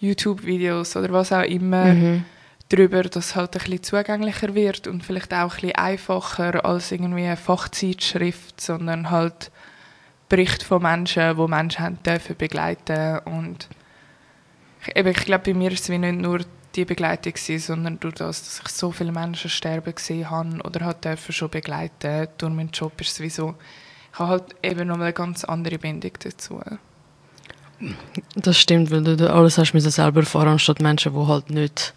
YouTube-Videos 0.00 0.96
oder 0.96 1.10
was 1.12 1.32
auch 1.32 1.42
immer 1.42 1.94
Mhm. 1.94 2.24
darüber, 2.68 3.02
dass 3.02 3.26
es 3.28 3.34
halt 3.36 3.56
ein 3.56 3.62
bisschen 3.62 3.82
zugänglicher 3.82 4.54
wird 4.54 4.86
und 4.86 5.04
vielleicht 5.04 5.32
auch 5.32 5.38
ein 5.44 5.48
bisschen 5.48 5.74
einfacher 5.76 6.64
als 6.64 6.92
irgendwie 6.92 7.24
eine 7.26 7.36
Fachzeitschrift, 7.36 8.60
sondern 8.60 9.10
halt 9.10 9.50
Berichte 10.28 10.64
von 10.64 10.82
Menschen, 10.82 11.36
die 11.36 11.48
Menschen 11.48 11.84
haben 11.84 11.98
dürfen 12.04 12.36
begleiten 12.36 13.18
und 13.24 13.68
ich, 14.86 14.96
eben, 14.96 15.08
ich 15.08 15.24
glaube, 15.24 15.44
bei 15.52 15.54
mir 15.54 15.72
ist 15.72 15.80
es 15.84 15.88
wie 15.90 15.98
nicht 15.98 16.18
nur 16.18 16.40
die 16.74 16.84
Begleitung 16.84 17.32
gewesen, 17.32 17.58
sondern 17.58 18.00
durch 18.00 18.14
das, 18.14 18.42
dass 18.42 18.62
ich 18.64 18.68
so 18.72 18.92
viele 18.92 19.12
Menschen 19.12 19.50
sterben 19.50 19.94
gesehen 19.94 20.30
habe 20.30 20.58
oder 20.64 20.84
halt 20.84 21.04
dürfen 21.04 21.32
schon 21.32 21.50
begleiten 21.50 22.28
durch 22.38 22.52
meinen 22.52 22.70
Job 22.70 23.00
ist 23.00 23.12
es 23.12 23.20
wie 23.20 23.30
so, 23.30 23.54
ich 24.12 24.18
habe 24.18 24.30
halt 24.30 24.44
eben 24.62 24.88
noch 24.88 24.96
eine 24.96 25.12
ganz 25.12 25.44
andere 25.44 25.78
Bindung 25.78 26.12
dazu. 26.22 26.60
Das 28.36 28.58
stimmt, 28.58 28.90
weil 28.90 29.02
du 29.02 29.32
alles 29.32 29.56
hast 29.58 29.72
müssen 29.72 29.90
selber 29.90 30.20
erfahren, 30.20 30.48
anstatt 30.48 30.80
Menschen, 30.80 31.14
die 31.14 31.26
halt 31.26 31.50
nicht 31.50 31.94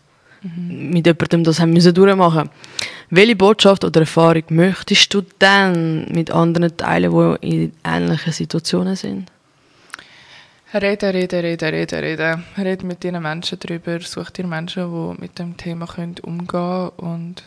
mit 0.56 1.06
jemandem 1.06 1.44
das 1.44 1.60
haben 1.60 1.72
müssen 1.72 1.94
durchmachen. 1.94 2.50
Welche 3.10 3.36
Botschaft 3.36 3.84
oder 3.86 4.02
Erfahrung 4.02 4.44
möchtest 4.50 5.14
du 5.14 5.22
dann 5.40 6.06
mit 6.12 6.32
anderen 6.32 6.76
teilen, 6.76 7.38
die 7.42 7.64
in 7.64 7.74
ähnlichen 7.84 8.34
Situationen 8.34 8.96
sind? 8.96 9.32
Reden, 10.74 11.12
reden, 11.12 11.42
reden, 11.42 11.70
reden, 11.70 12.00
reden. 12.00 12.44
Red 12.58 12.84
mit 12.84 13.04
diesen 13.04 13.22
Menschen 13.22 13.60
darüber. 13.60 14.00
Such 14.00 14.32
dir 14.32 14.48
Menschen, 14.48 14.92
die 14.92 15.22
mit 15.22 15.38
dem 15.38 15.56
Thema 15.56 15.88
umgehen 15.98 16.48
können. 16.48 16.90
Und 16.98 17.44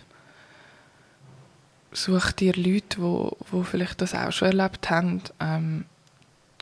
such 1.90 2.30
dir 2.32 2.54
Leute, 2.54 3.00
die, 3.00 3.30
die 3.52 3.64
vielleicht 3.64 4.00
das 4.00 4.14
auch 4.14 4.30
schon 4.30 4.48
erlebt 4.48 4.90
haben. 4.90 5.22
Ähm, 5.40 5.86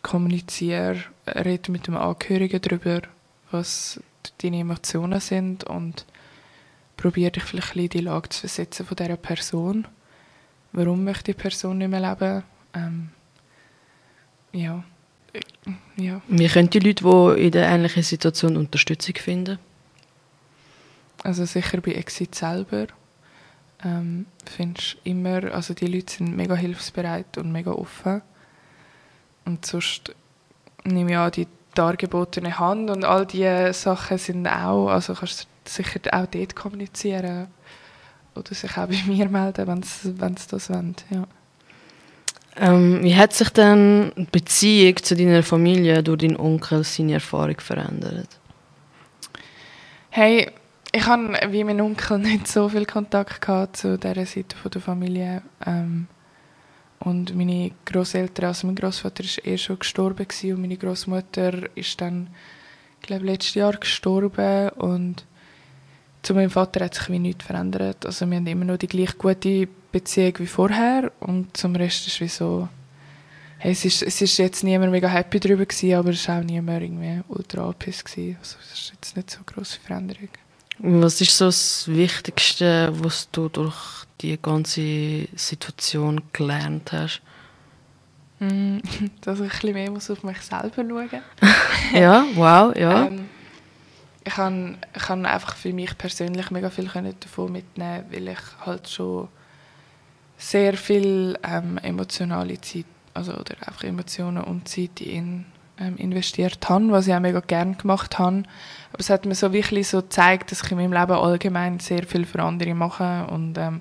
kommuniziere, 0.03 1.05
red 1.27 1.69
mit 1.69 1.87
dem 1.87 1.97
Angehörigen 1.97 2.63
darüber, 2.63 3.03
was 3.51 4.01
deine 4.41 4.61
Emotionen 4.61 5.21
sind 5.21 5.65
und 5.65 6.07
probier 6.97 7.31
dich 7.31 7.45
vielleicht 7.45 7.77
in 7.77 7.89
die 7.89 8.01
Lage 8.01 8.31
zu 8.31 8.41
versetzen 8.41 8.87
von 8.87 8.97
dieser 8.97 9.17
Person. 9.17 9.87
Warum 10.73 11.05
möchte 11.05 11.33
die 11.33 11.41
Person 11.41 11.79
nicht 11.79 11.89
mehr 11.89 12.01
leben? 12.01 12.43
Ähm, 12.75 13.11
ja. 14.53 14.83
Ja. 15.97 16.21
Wie 16.29 16.49
können 16.49 16.71
die 16.71 16.79
Leute, 16.79 17.05
die 17.05 17.47
in 17.47 17.53
der 17.53 17.69
ähnlichen 17.69 18.03
Situation 18.03 18.57
Unterstützung 18.57 19.15
finden? 19.17 19.59
Also 21.23 21.45
sicher 21.45 21.81
bei 21.81 21.93
Exit 21.93 22.35
selber 22.35 22.87
ähm, 23.85 24.27
findest 24.45 24.97
immer, 25.05 25.53
also 25.53 25.75
die 25.75 25.87
Leute 25.87 26.13
sind 26.15 26.37
mega 26.37 26.55
hilfsbereit 26.55 27.39
und 27.39 27.53
mega 27.53 27.73
offen. 27.73 28.23
Und 29.45 29.67
sonst 29.67 30.15
nehme 30.85 31.13
ich 31.13 31.17
an, 31.17 31.31
die 31.33 31.47
dargebotene 31.75 32.59
Hand 32.59 32.91
und 32.91 33.05
all 33.05 33.27
diese 33.27 33.73
Sachen 33.73 34.19
sind 34.19 34.47
auch, 34.47 34.89
also 34.89 35.15
kannst 35.15 35.45
du 35.65 35.71
sicher 35.71 36.01
auch 36.13 36.27
dort 36.27 36.57
kommunizieren 36.57 37.49
oder 38.35 38.55
sich 38.55 38.77
auch 38.79 38.87
bei 38.87 39.03
mir 39.07 39.29
melden, 39.29 39.67
wenn 39.67 39.83
sie 39.83 40.49
das 40.49 40.71
wollen. 40.71 40.97
Ja. 41.11 41.27
Ähm, 42.57 43.03
wie 43.03 43.17
hat 43.17 43.33
sich 43.33 43.49
denn 43.51 44.13
die 44.17 44.29
Beziehung 44.31 44.97
zu 44.97 45.17
deiner 45.17 45.43
Familie 45.43 46.03
durch 46.03 46.21
deinen 46.21 46.37
Onkel 46.37 46.85
seine 46.85 47.15
Erfahrung 47.15 47.59
verändert? 47.59 48.29
Hey, 50.11 50.51
ich 50.93 51.07
habe 51.07 51.37
wie 51.51 51.65
mein 51.65 51.81
Onkel 51.81 52.19
nicht 52.21 52.47
so 52.47 52.69
viel 52.69 52.87
Kontakt 52.87 53.41
gehabt 53.41 53.79
zu 53.79 53.99
dieser 53.99 54.27
Seite 54.27 54.57
von 54.57 54.71
der 54.71 54.81
Familie. 54.81 55.43
Ähm, 55.67 56.07
und 57.01 57.35
meine 57.37 57.73
Großeltern, 57.85 58.47
also 58.47 58.67
mein 58.67 58.77
Großvater 58.77 59.25
ist 59.25 59.45
eh 59.47 59.59
schon 59.59 59.81
gestorben 59.81 60.27
gewesen, 60.27 60.55
und 60.55 60.61
meine 60.63 60.77
Großmutter 60.77 61.77
ist 61.77 62.01
dann, 62.01 62.29
glaube, 63.03 63.27
letztes 63.27 63.55
Jahr 63.55 63.77
gestorben 63.77 64.71
und 64.71 65.25
zu 66.23 66.33
meinem 66.33 66.51
Vater 66.51 66.85
hat 66.85 66.95
sich 66.95 67.11
wie 67.11 67.19
nichts 67.19 67.45
verändert. 67.45 68.07
Also 68.07 68.27
wir 68.31 68.37
haben 68.37 68.47
immer 68.47 68.65
noch 68.65 68.79
die 68.79 68.87
gleich 68.87 69.19
gute 69.19 69.69
Beziehung 69.95 70.35
wie 70.39 70.47
vorher 70.49 71.13
und 71.21 71.57
zum 71.57 71.77
Rest 71.77 72.09
ist 72.09 72.21
wie 72.21 72.27
so, 72.27 72.69
hey, 73.59 73.71
es 73.71 73.85
ist, 73.85 74.03
es 74.03 74.21
ist 74.21 74.37
jetzt 74.39 74.65
niemand 74.65 74.91
mega 74.91 75.07
happy 75.07 75.39
darüber 75.39 75.65
gewesen, 75.65 75.95
aber 75.95 76.11
es 76.11 76.27
war 76.27 76.41
auch 76.41 76.45
niemand 76.45 76.83
irgendwie 76.83 77.23
ultra 77.29 77.63
angepisst 77.63 78.05
gewesen. 78.05 78.37
Also 78.41 78.57
es 78.61 78.73
ist 78.73 78.93
jetzt 78.93 79.17
nicht 79.17 79.31
so 79.31 79.37
eine 79.37 79.45
grosse 79.47 79.79
Veränderung. 79.79 80.29
Was 80.79 81.21
ist 81.21 81.39
so 81.39 81.47
das 81.47 81.87
Wichtigste, 81.87 82.93
was 83.05 83.31
du 83.31 83.49
durch 83.49 84.05
die 84.21 84.37
ganze 84.37 85.29
Situation 85.37 86.21
gelernt 86.33 86.91
hast? 86.91 87.23
Mm, 88.41 88.79
Dass 89.21 89.39
ich 89.39 89.45
ein 89.45 89.49
bisschen 89.51 89.75
mehr 89.75 89.91
muss 89.93 90.11
auf 90.11 90.25
mich 90.25 90.41
selber 90.41 90.71
schauen 90.75 90.89
muss. 90.89 91.51
ja, 91.95 92.25
wow, 92.35 92.75
ja. 92.75 93.07
Ähm, 93.07 93.29
ich 94.25 94.35
kann, 94.35 94.79
ich 94.93 95.03
kann 95.03 95.25
einfach 95.25 95.55
für 95.55 95.73
mich 95.73 95.97
persönlich 95.97 96.51
mega 96.51 96.69
viel 96.69 96.91
davon 97.21 97.53
mitnehmen, 97.53 98.05
weil 98.11 98.27
ich 98.27 98.39
halt 98.67 98.89
schon 98.89 99.29
sehr 100.45 100.77
viel 100.77 101.39
ähm, 101.43 101.79
emotionale 101.79 102.61
Zeit, 102.61 102.85
also 103.15 103.33
oder 103.33 103.57
einfach 103.67 103.85
Emotionen 103.85 104.45
und 104.45 104.69
Zeit 104.69 105.01
in 105.01 105.47
ähm, 105.79 105.97
investiert 105.97 106.69
habe, 106.69 106.91
was 106.91 107.07
ich 107.07 107.15
auch 107.15 107.21
mega 107.21 107.41
gerne 107.41 107.75
gemacht 107.75 108.19
habe. 108.19 108.45
Aber 108.93 109.01
es 109.01 109.11
hat 109.11 109.25
mir 109.27 109.35
so 109.35 109.53
wirklich 109.53 109.89
so 109.89 110.03
gezeigt, 110.03 110.53
dass 110.53 110.63
ich 110.63 110.71
in 110.71 110.77
meinem 110.77 110.93
Leben 110.93 111.13
allgemein 111.13 111.81
sehr 111.81 112.05
viel 112.05 112.27
für 112.27 112.43
andere 112.43 112.75
mache 112.75 113.27
und 113.31 113.59
ähm, 113.59 113.81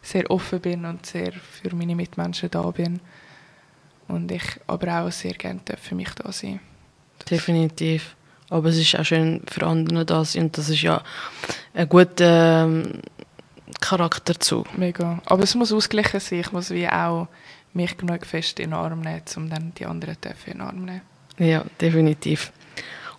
sehr 0.00 0.28
offen 0.30 0.60
bin 0.60 0.84
und 0.84 1.06
sehr 1.06 1.32
für 1.32 1.74
meine 1.76 1.94
Mitmenschen 1.94 2.50
da 2.50 2.62
bin. 2.70 3.00
Und 4.08 4.32
ich 4.32 4.42
aber 4.66 5.02
auch 5.02 5.12
sehr 5.12 5.34
gerne 5.34 5.60
für 5.80 5.94
mich 5.94 6.10
da 6.10 6.32
sein. 6.32 6.60
Definitiv. 7.30 8.16
Aber 8.50 8.68
es 8.68 8.78
ist 8.78 8.98
auch 8.98 9.04
schön 9.04 9.42
für 9.46 9.66
andere 9.66 10.04
da 10.04 10.24
sein 10.24 10.44
und 10.44 10.58
das 10.58 10.68
ist 10.68 10.82
ja 10.82 11.02
ein 11.72 11.88
guter 11.88 12.68
ähm, 13.74 13.80
Charakterzug. 13.80 14.76
Mega. 14.76 15.20
Aber 15.26 15.42
es 15.42 15.54
muss 15.54 15.72
ausgeglichen 15.72 16.20
sein. 16.20 16.40
Ich 16.40 16.52
muss 16.52 16.70
wie 16.70 16.88
auch 16.88 17.28
mich 17.72 17.96
genug 17.96 18.26
fest 18.26 18.58
in 18.60 18.70
den 18.70 18.74
Arm 18.74 19.00
nehmen, 19.00 19.22
um 19.36 19.50
dann 19.50 19.72
die 19.78 19.86
anderen 19.86 20.16
in 20.46 20.52
den 20.52 20.60
Arm 20.60 20.84
nehmen. 20.84 21.02
Ja, 21.38 21.64
definitiv. 21.80 22.52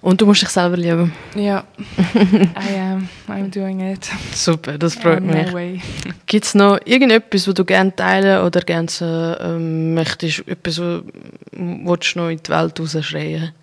Und 0.01 0.19
du 0.19 0.25
musst 0.25 0.41
dich 0.41 0.49
selber 0.49 0.75
lieben. 0.75 1.13
Ja, 1.33 1.63
I 2.13 2.77
am. 2.77 3.07
I'm 3.29 3.49
doing 3.49 3.79
it. 3.79 4.05
Super, 4.33 4.77
das 4.77 4.95
freut 4.95 5.21
On 5.21 5.27
mich. 5.27 5.53
way. 5.53 5.81
Gibt 6.25 6.43
es 6.43 6.55
noch 6.55 6.77
irgendetwas, 6.83 7.47
was 7.47 7.53
du 7.53 7.63
gerne 7.63 7.95
teilen 7.95 8.43
oder 8.43 8.59
gerne 8.59 9.37
ähm, 9.39 9.93
möchtest, 9.93 10.45
etwas, 10.45 10.77
was 10.79 11.03
du 11.51 12.19
noch 12.19 12.29
in 12.29 12.43
die 12.43 12.49
Welt 12.49 12.79
rausschreien? 12.79 13.53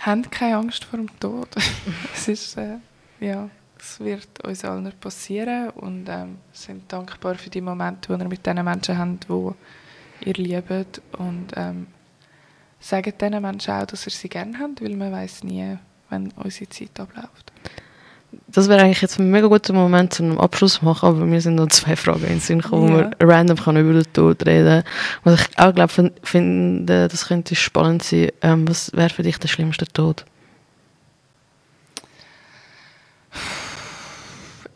Habt 0.00 0.30
keine 0.30 0.56
Angst 0.56 0.84
vor 0.84 0.98
dem 0.98 1.20
Tod. 1.20 1.48
es 2.14 2.28
ist, 2.28 2.56
äh, 2.56 2.78
ja, 3.20 3.50
es 3.80 4.00
wird 4.00 4.44
uns 4.44 4.64
allen 4.64 4.92
passieren 5.00 5.70
und 5.70 6.06
ähm, 6.08 6.38
sind 6.52 6.90
dankbar 6.92 7.34
für 7.36 7.50
die 7.50 7.60
Momente, 7.60 8.12
die 8.12 8.18
wir 8.18 8.28
mit 8.28 8.44
den 8.46 8.62
Menschen 8.64 8.98
haben, 8.98 9.18
die 9.20 10.28
ihr 10.28 10.34
liebt 10.34 11.00
und 11.18 11.46
ähm, 11.56 11.86
sagt 12.80 13.20
diesen 13.20 13.42
Menschen 13.42 13.74
auch, 13.74 13.86
dass 13.86 14.06
ihr 14.06 14.12
sie 14.12 14.28
gerne 14.28 14.58
habt, 14.58 14.82
weil 14.82 14.96
man 14.96 15.12
weiß 15.12 15.44
nie, 15.44 15.76
wenn 16.10 16.32
unsere 16.36 16.68
Zeit 16.70 16.98
abläuft. 16.98 17.52
Das 18.48 18.68
wäre 18.68 18.82
eigentlich 18.82 19.00
jetzt 19.00 19.18
ein 19.18 19.30
mega 19.30 19.46
guter 19.46 19.72
Moment 19.72 20.12
zum 20.12 20.38
Abschluss 20.38 20.82
machen, 20.82 21.06
aber 21.08 21.24
mir 21.24 21.40
sind 21.40 21.54
noch 21.54 21.68
zwei 21.68 21.96
Fragen 21.96 22.24
in 22.24 22.28
den 22.28 22.40
Sinn 22.40 22.60
gekommen, 22.60 22.92
wo 22.92 22.98
Ja. 22.98 23.02
man 23.04 23.14
random 23.20 23.56
kann 23.56 23.76
über 23.78 23.94
den 23.94 24.12
Tod 24.12 24.44
reden 24.46 24.82
Was 25.24 25.40
ich 25.40 25.58
auch 25.58 25.74
glaube, 25.74 25.88
fin- 25.92 26.12
finde, 26.22 27.08
das 27.08 27.26
könnte 27.28 27.54
spannend 27.54 28.02
sein. 28.02 28.28
Ähm, 28.42 28.68
was 28.68 28.92
wäre 28.92 29.08
für 29.08 29.22
dich 29.22 29.38
der 29.38 29.48
schlimmste 29.48 29.86
Tod? 29.86 30.26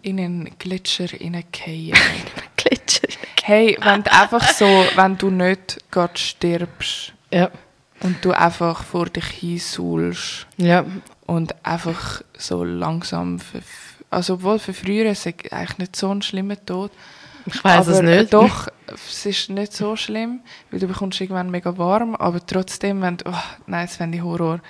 In 0.03 0.19
einen 0.19 0.59
Gletscher 0.59 1.07
hineingehen. 1.07 1.97
Gletscher. 2.57 3.09
hey, 3.43 3.77
wenn 3.81 4.03
du 4.03 4.12
einfach 4.12 4.49
so, 4.53 4.67
wenn 4.97 5.17
du 5.17 5.31
nicht 5.31 5.79
gerade 5.91 6.19
stirbst 6.19 7.12
Ja. 7.31 7.51
und 8.01 8.25
du 8.25 8.33
einfach 8.33 8.83
vor 8.85 9.07
dich 9.07 9.25
hinsuhlst 9.27 10.47
Ja. 10.57 10.85
und 11.27 11.55
einfach 11.65 12.23
so 12.37 12.65
langsam, 12.65 13.41
also 14.11 14.35
obwohl 14.35 14.59
für 14.59 14.75
früher 14.75 15.11
ist 15.11 15.27
es 15.27 15.35
eigentlich 15.53 15.79
nicht 15.79 15.97
so 15.97 16.11
ein 16.12 16.23
schlimmer 16.23 16.62
Tod, 16.65 16.91
Ich 17.47 17.62
weiß 17.65 17.88
es 17.88 18.03
nicht. 18.03 18.33
Doch, 18.33 18.69
es 18.87 19.27
ist 19.27 19.51
nicht 19.51 19.73
so 19.73 19.97
schlimm, 19.97 20.41
weil 20.71 20.79
du 20.79 20.87
bekommst 20.87 21.21
irgendwann 21.21 21.51
mega 21.51 21.77
warm, 21.77 22.15
aber 22.15 22.45
trotzdem, 22.47 23.03
wenn 23.03 23.17
du, 23.17 23.29
oh, 23.31 23.43
nein, 23.67 23.87
das 23.87 23.97
fände 23.97 24.19
ich 24.19 24.23
Horror. 24.23 24.61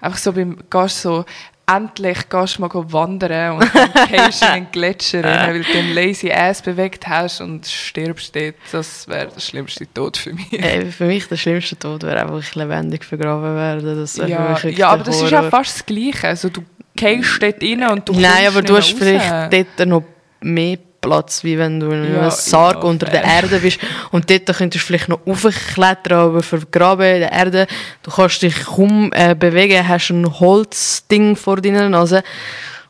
Einfach 0.00 0.18
so 0.18 0.32
beim, 0.32 0.58
gehst 0.68 1.02
so, 1.02 1.24
endlich 1.66 2.28
gehst 2.28 2.58
du 2.58 2.62
mal 2.62 2.70
wandern 2.72 3.56
und 3.56 3.74
dann 3.74 4.08
gehst 4.08 4.42
in 4.42 4.54
den 4.54 4.70
Gletscher 4.72 5.24
rein, 5.24 5.48
weil 5.54 5.62
du 5.64 5.72
den 5.72 5.94
lazy 5.94 6.30
ass 6.30 6.62
bewegt 6.62 7.06
hast 7.08 7.40
und 7.40 7.66
stirbst 7.66 8.34
dort. 8.36 8.54
Das 8.72 9.08
wäre 9.08 9.28
der 9.28 9.40
schlimmste 9.40 9.92
Tod 9.92 10.16
für 10.16 10.32
mich. 10.32 10.52
Ey, 10.52 10.86
für 10.92 11.06
mich 11.06 11.26
der 11.26 11.36
schlimmste 11.36 11.76
Tod 11.78 12.02
wäre 12.04 12.20
einfach 12.22 12.38
ich 12.38 12.54
lebendig 12.54 13.04
vergraben 13.04 13.54
werden. 13.56 13.98
Das 13.98 14.16
Ja, 14.16 14.56
ja, 14.68 14.88
aber 14.90 15.04
das 15.04 15.16
ist 15.22 15.32
Horror. 15.32 15.46
auch 15.46 15.50
fast 15.50 15.76
das 15.80 15.86
Gleiche. 15.86 16.28
Also 16.28 16.48
du 16.48 16.62
gehst 16.94 17.42
dort 17.42 17.62
rein 17.62 17.90
und 17.90 18.08
du 18.08 18.12
Nein, 18.12 18.46
aber 18.46 18.62
du 18.62 18.76
hast 18.76 18.92
raus. 18.92 18.98
vielleicht 18.98 19.52
dort 19.76 19.88
noch 19.88 20.04
mehr 20.40 20.78
Platz, 21.06 21.44
wie 21.44 21.56
wenn 21.56 21.78
du 21.80 21.86
in 21.86 22.04
einem 22.04 22.14
Ja, 22.14 22.30
Sarg 22.30 22.82
ja, 22.82 22.88
unter 22.88 23.06
der 23.06 23.22
fair. 23.22 23.42
Erde 23.42 23.58
bist. 23.60 23.78
Und 24.10 24.28
dort 24.28 24.46
könntest 24.46 24.82
du 24.84 24.86
vielleicht 24.86 25.08
noch 25.08 25.24
aufklettern, 25.26 26.18
aber 26.18 26.42
vergraben 26.42 27.06
in 27.06 27.20
der 27.20 27.32
Erde. 27.32 27.66
Du 28.02 28.10
kannst 28.10 28.42
dich 28.42 28.64
kaum 28.64 29.12
äh, 29.14 29.34
bewegen, 29.34 29.86
hast 29.86 30.10
ein 30.10 30.40
Holzding 30.40 31.36
vor 31.36 31.60
deiner 31.60 31.88
Nase. 31.88 32.22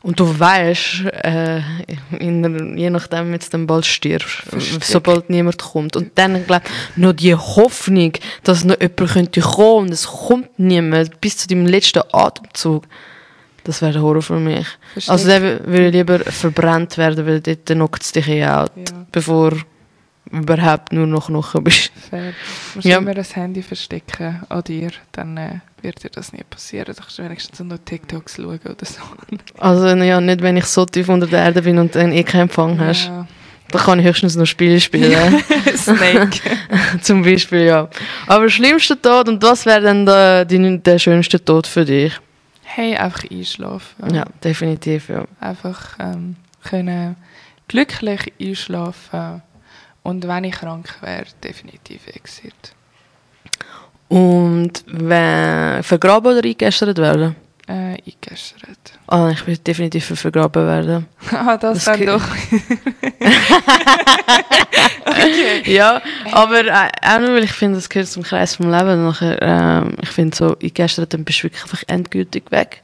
Und 0.01 0.19
du 0.19 0.39
weißt, 0.39 1.05
äh, 1.23 1.61
in 2.17 2.41
der, 2.41 2.77
je 2.77 2.89
nachdem, 2.89 3.33
jetzt 3.33 3.53
dann 3.53 3.67
bald 3.67 3.85
stirbst, 3.85 4.43
Versteck. 4.47 4.83
sobald 4.83 5.29
niemand 5.29 5.57
kommt. 5.57 5.95
Und 5.95 6.11
dann, 6.15 6.45
glaub 6.45 6.61
noch 6.95 7.13
die 7.13 7.35
Hoffnung, 7.35 8.13
dass 8.43 8.63
noch 8.63 8.79
jemand 8.79 9.11
könnte 9.11 9.41
kommen 9.41 9.87
und 9.87 9.91
es 9.91 10.07
kommt 10.07 10.57
niemand 10.57 11.19
bis 11.19 11.37
zu 11.37 11.47
deinem 11.47 11.65
letzten 11.65 12.03
Atemzug. 12.11 12.85
Das 13.67 13.81
wäre 13.81 13.91
der 13.91 14.01
Horror 14.01 14.21
für 14.21 14.39
mich. 14.39 14.65
Versteck. 14.93 15.11
Also 15.11 15.27
dann 15.27 15.41
würde 15.65 15.87
ich 15.87 15.93
lieber 15.93 16.19
verbrannt 16.19 16.97
werden, 16.97 17.25
weil 17.27 17.41
dort 17.41 17.65
knockt 17.65 18.01
es 18.01 18.13
dich 18.13 18.27
eh 18.29 18.45
out, 18.45 18.71
Ja. 18.77 18.83
bevor 19.11 19.51
du 19.51 19.57
überhaupt 20.31 20.93
nur 20.93 21.05
noch 21.05 21.27
Knochen 21.27 21.63
bist. 21.65 21.91
Fair. 22.09 22.31
Du 22.31 22.75
musst 22.75 22.87
Ja. 22.87 22.97
immer 22.97 23.13
das 23.13 23.35
Handy 23.35 23.61
verstecken 23.61 24.41
an 24.47 24.63
dir, 24.63 24.91
dann 25.11 25.35
äh, 25.37 25.59
wird 25.81 26.01
dir 26.03 26.09
das 26.09 26.31
nie 26.31 26.43
passieren. 26.49 26.85
Dann 26.87 26.95
kannst 26.95 27.17
du 27.19 27.23
wenigstens 27.23 27.59
noch 27.59 27.77
TikToks 27.83 28.37
schauen 28.37 28.59
oder 28.63 28.85
so. 28.85 29.01
Also 29.57 29.87
ja, 29.87 30.21
nicht, 30.21 30.41
wenn 30.41 30.55
ich 30.57 30.65
so 30.65 30.85
tief 30.85 31.09
unter 31.09 31.27
der 31.27 31.43
Erde 31.43 31.61
bin 31.61 31.77
und 31.77 31.93
dann 31.93 32.13
eh 32.13 32.23
keinen 32.23 32.43
Empfang 32.43 32.79
hast. 32.79 33.07
Ja. 33.07 33.27
Dann 33.71 33.81
kann 33.81 33.99
ich 33.99 34.05
höchstens 34.05 34.37
noch 34.37 34.45
Spiele 34.45 34.79
spielen. 34.79 35.43
Snake. 35.75 36.39
Zum 37.01 37.21
Beispiel, 37.21 37.65
ja. 37.65 37.89
Aber 38.27 38.49
schlimmster 38.49 39.01
Tod, 39.01 39.27
und 39.27 39.43
was 39.43 39.65
wäre 39.65 39.81
denn 39.81 40.05
der, 40.05 40.45
der 40.45 40.99
schönste 40.99 41.43
Tod 41.43 41.67
für 41.67 41.83
dich? 41.83 42.13
Hey, 42.69 42.97
einfach 42.97 43.23
einschlafen. 43.31 44.13
Ja, 44.13 44.25
definitiv, 44.43 45.07
ja. 45.07 45.23
Einfach 45.39 45.97
ähm, 45.99 46.35
können 46.63 47.15
glücklich 47.69 48.33
einschlafen. 48.39 49.41
Und 50.03 50.27
wenn 50.27 50.43
ich 50.43 50.55
krank 50.55 50.97
wäre, 51.01 51.25
definitiv 51.41 52.07
Exit. 52.07 52.75
Und 54.09 54.83
wenn 54.85 55.81
vergraben 55.81 56.37
oder 56.37 56.47
eingeäschert 56.47 56.97
werden? 56.97 57.35
Äh, 57.67 57.97
eingeschert. 58.05 58.99
Ah, 59.07 59.29
ich 59.29 59.45
will 59.45 59.57
definitiv 59.57 60.05
vergraben 60.05 60.65
werden. 60.65 61.05
ah, 61.31 61.57
das, 61.57 61.83
Das 61.83 61.97
dann 61.97 62.05
doch. 62.05 62.23
Ja, 65.65 66.01
aber 66.31 66.65
äh, 66.65 66.89
auch 67.01 67.19
nur, 67.19 67.33
weil 67.35 67.43
ich 67.43 67.51
finde, 67.51 67.77
das 67.77 67.89
gehört 67.89 68.07
zum 68.07 68.23
Kreis 68.23 68.55
vom 68.55 68.71
Leben. 68.71 69.03
Nachher, 69.03 69.41
ähm, 69.41 69.95
ich 70.01 70.09
finde 70.09 70.35
so, 70.35 70.53
in 70.55 70.73
gestern 70.73 71.07
dann 71.09 71.25
bist 71.25 71.39
du 71.39 71.43
wirklich 71.43 71.63
einfach 71.63 71.83
endgültig 71.87 72.51
weg. 72.51 72.81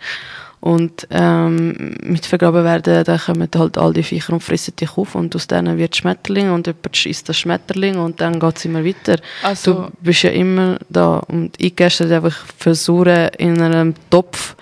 Und 0.65 1.09
ähm, 1.11 1.93
mit 2.03 2.25
vergraben 2.25 2.63
werden, 2.63 3.03
dann 3.03 3.19
kommen 3.19 3.49
halt 3.53 3.77
all 3.77 3.91
die 3.91 4.01
Viecher 4.01 4.31
und 4.31 4.39
fressen 4.41 4.73
dich 4.77 4.97
auf 4.97 5.13
und 5.13 5.35
aus 5.35 5.45
denen 5.47 5.77
wird 5.77 5.93
Schmetterling 5.97 6.51
und 6.51 6.67
jemand 6.67 6.95
schießt 6.95 7.27
das 7.27 7.37
Schmetterling 7.37 7.97
und 7.97 8.21
dann 8.21 8.39
geht 8.39 8.55
es 8.57 8.63
immer 8.63 8.85
weiter. 8.85 9.17
Also, 9.41 9.73
Du 9.73 9.91
bist 9.99 10.23
ja 10.23 10.29
immer 10.29 10.77
da 10.87 11.17
und 11.27 11.51
ich 11.57 11.75
gestern 11.75 12.13
einfach 12.13 12.45
versuchen 12.57 13.27
in 13.37 13.61
einem 13.61 13.93
Topf 14.09 14.55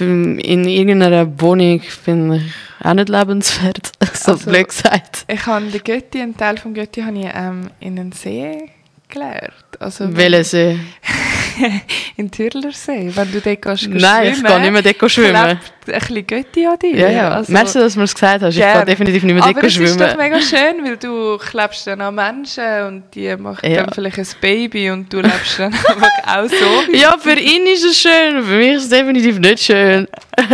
in 0.00 0.40
irgendeiner 0.66 1.40
Wohnung 1.40 1.80
finde 1.82 2.38
ich 2.38 2.84
auch 2.84 2.94
nicht 2.94 3.08
lebenswert, 3.08 3.92
so 4.14 4.32
Also- 4.32 4.50
blöd 4.50 4.66
gesagt. 4.66 5.24
ich 5.28 5.46
habe 5.46 5.66
den 5.66 5.84
Götti, 5.84 6.20
einen 6.20 6.36
Teil 6.36 6.58
vom 6.58 6.74
Götti 6.74 7.00
habe 7.02 7.16
ich 7.20 7.28
ähm, 7.32 7.70
in 7.78 7.96
einen 7.96 8.10
See 8.10 8.70
gelernt. 9.08 9.52
Also, 9.78 10.16
Welchen 10.16 10.42
See? 10.42 10.78
in 12.16 12.30
Türlersee. 12.30 13.10
Wenn 13.14 13.32
du 13.32 13.40
dort 13.40 13.62
gehst, 13.62 13.88
Nein, 13.88 14.32
ich 14.32 14.42
kann 14.42 14.62
nicht 14.62 14.72
mehr 14.72 14.82
dort 14.82 15.10
schwimmen. 15.10 15.32
klebt 15.32 15.81
ein 15.88 15.98
bisschen 15.98 16.26
Götti 16.26 16.66
an 16.66 16.78
dir. 16.78 16.96
Ja, 16.96 17.08
ja. 17.10 17.30
Also, 17.30 17.52
Merci, 17.52 17.78
dass 17.78 17.94
du 17.94 17.98
mir 18.00 18.04
das 18.04 18.14
gesagt 18.14 18.42
hast. 18.42 18.54
Ich 18.54 18.60
gern. 18.60 18.72
kann 18.78 18.86
definitiv 18.86 19.22
nicht 19.22 19.34
mehr 19.34 19.42
aber 19.44 19.52
dort 19.54 19.64
es 19.64 19.76
ist 19.76 20.00
doch 20.00 20.06
schwimmen. 20.08 20.16
mega 20.18 20.40
schön, 20.40 20.84
weil 20.84 20.96
du 20.96 21.38
klebst 21.38 21.86
dann 21.86 22.00
an 22.00 22.14
Menschen 22.14 22.86
und 22.86 23.04
die 23.14 23.34
machen 23.36 23.70
Ja. 23.70 23.82
dann 23.84 23.94
vielleicht 23.94 24.18
ein 24.18 24.26
Baby 24.40 24.90
und 24.90 25.12
du 25.12 25.20
lebst 25.20 25.58
dann 25.58 25.72
einfach 25.74 26.08
auch 26.26 26.48
so. 26.48 26.92
Ja, 26.96 27.16
für 27.18 27.38
ihn 27.38 27.66
ist 27.66 27.84
es 27.84 27.98
schön, 27.98 28.42
für 28.44 28.56
mich 28.56 28.74
ist 28.76 28.82
es 28.84 28.88
definitiv 28.90 29.38
nicht 29.38 29.60
schön. 29.60 30.06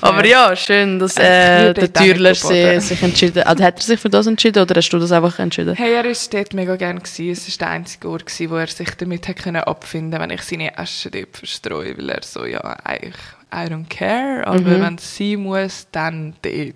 Aber 0.00 0.24
ja, 0.26 0.54
schön, 0.56 0.98
dass 0.98 1.16
Ich 1.16 1.22
äh, 1.22 1.72
der 1.74 1.88
baden. 1.88 2.80
sich 2.80 3.02
entschieden 3.02 3.44
hat. 3.44 3.60
Hat 3.60 3.76
er 3.78 3.82
sich 3.82 4.00
für 4.00 4.08
das 4.08 4.26
entschieden 4.26 4.62
oder 4.62 4.74
hast 4.76 4.88
du 4.90 4.98
das 4.98 5.12
einfach 5.12 5.38
entschieden? 5.38 5.74
Hey, 5.74 5.92
er 5.94 6.04
war 6.04 6.12
dort 6.32 6.54
mega 6.54 6.76
gerne. 6.76 7.00
Gewesen. 7.00 7.30
Es 7.30 7.48
war 7.60 7.66
der 7.68 7.74
einzige 7.76 8.08
Ort, 8.08 8.26
gewesen, 8.26 8.50
wo 8.50 8.56
er 8.56 8.66
sich 8.66 8.90
damit 8.96 9.28
hat 9.28 9.36
können 9.36 9.62
abfinden 9.62 10.10
konnte, 10.18 10.22
wenn 10.30 10.30
ich 10.38 10.42
seine 10.42 10.78
Asche 10.78 11.10
dort 11.10 11.36
verstreue, 11.36 11.96
weil 11.98 12.08
er 12.10 12.22
so, 12.22 12.44
ja, 12.44 12.60
eigentlich, 12.84 13.14
I 13.52 13.66
don't 13.68 13.88
care, 13.88 14.46
aber 14.46 14.60
Mhm. 14.60 14.80
wenn 14.80 14.94
es 14.96 15.16
sein 15.16 15.40
muss, 15.40 15.86
dann 15.92 16.34
dort. 16.42 16.74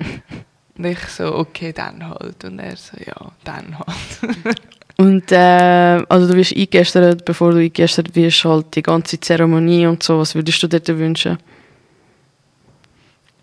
Und 0.78 0.84
ich 0.84 0.98
so, 1.08 1.34
okay, 1.34 1.72
dann 1.72 2.06
halt. 2.08 2.44
Und 2.44 2.58
er 2.58 2.76
so, 2.76 2.96
ja, 2.98 3.32
dann 3.44 3.78
halt. 3.78 4.58
Und 4.98 5.30
äh, 5.30 6.02
also 6.08 6.26
du 6.28 6.34
wirst 6.36 6.52
eingegessen, 6.52 7.20
bevor 7.24 7.50
du 7.52 7.58
eingegessen 7.58 8.04
wirst, 8.14 8.44
halt 8.44 8.74
die 8.74 8.82
ganze 8.82 9.20
Zeremonie 9.20 9.86
und 9.86 10.02
so. 10.02 10.18
Was 10.18 10.34
würdest 10.34 10.62
du 10.62 10.68
dort 10.68 10.88
wünschen? 10.88 11.38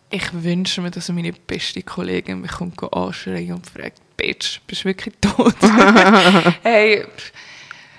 Ich 0.09 0.31
wünsche 0.31 0.81
mir, 0.81 0.91
dass 0.91 1.09
meine 1.09 1.33
beste 1.33 1.81
Kollegin 1.81 2.41
mich 2.41 2.51
kommt 2.51 2.81
anschreien 2.93 3.53
und 3.53 3.67
fragt, 3.67 3.99
Bitch, 4.17 4.59
bist 4.67 4.83
du 4.83 4.89
wirklich 4.89 5.15
tot? 5.21 5.55
hey, 6.63 7.05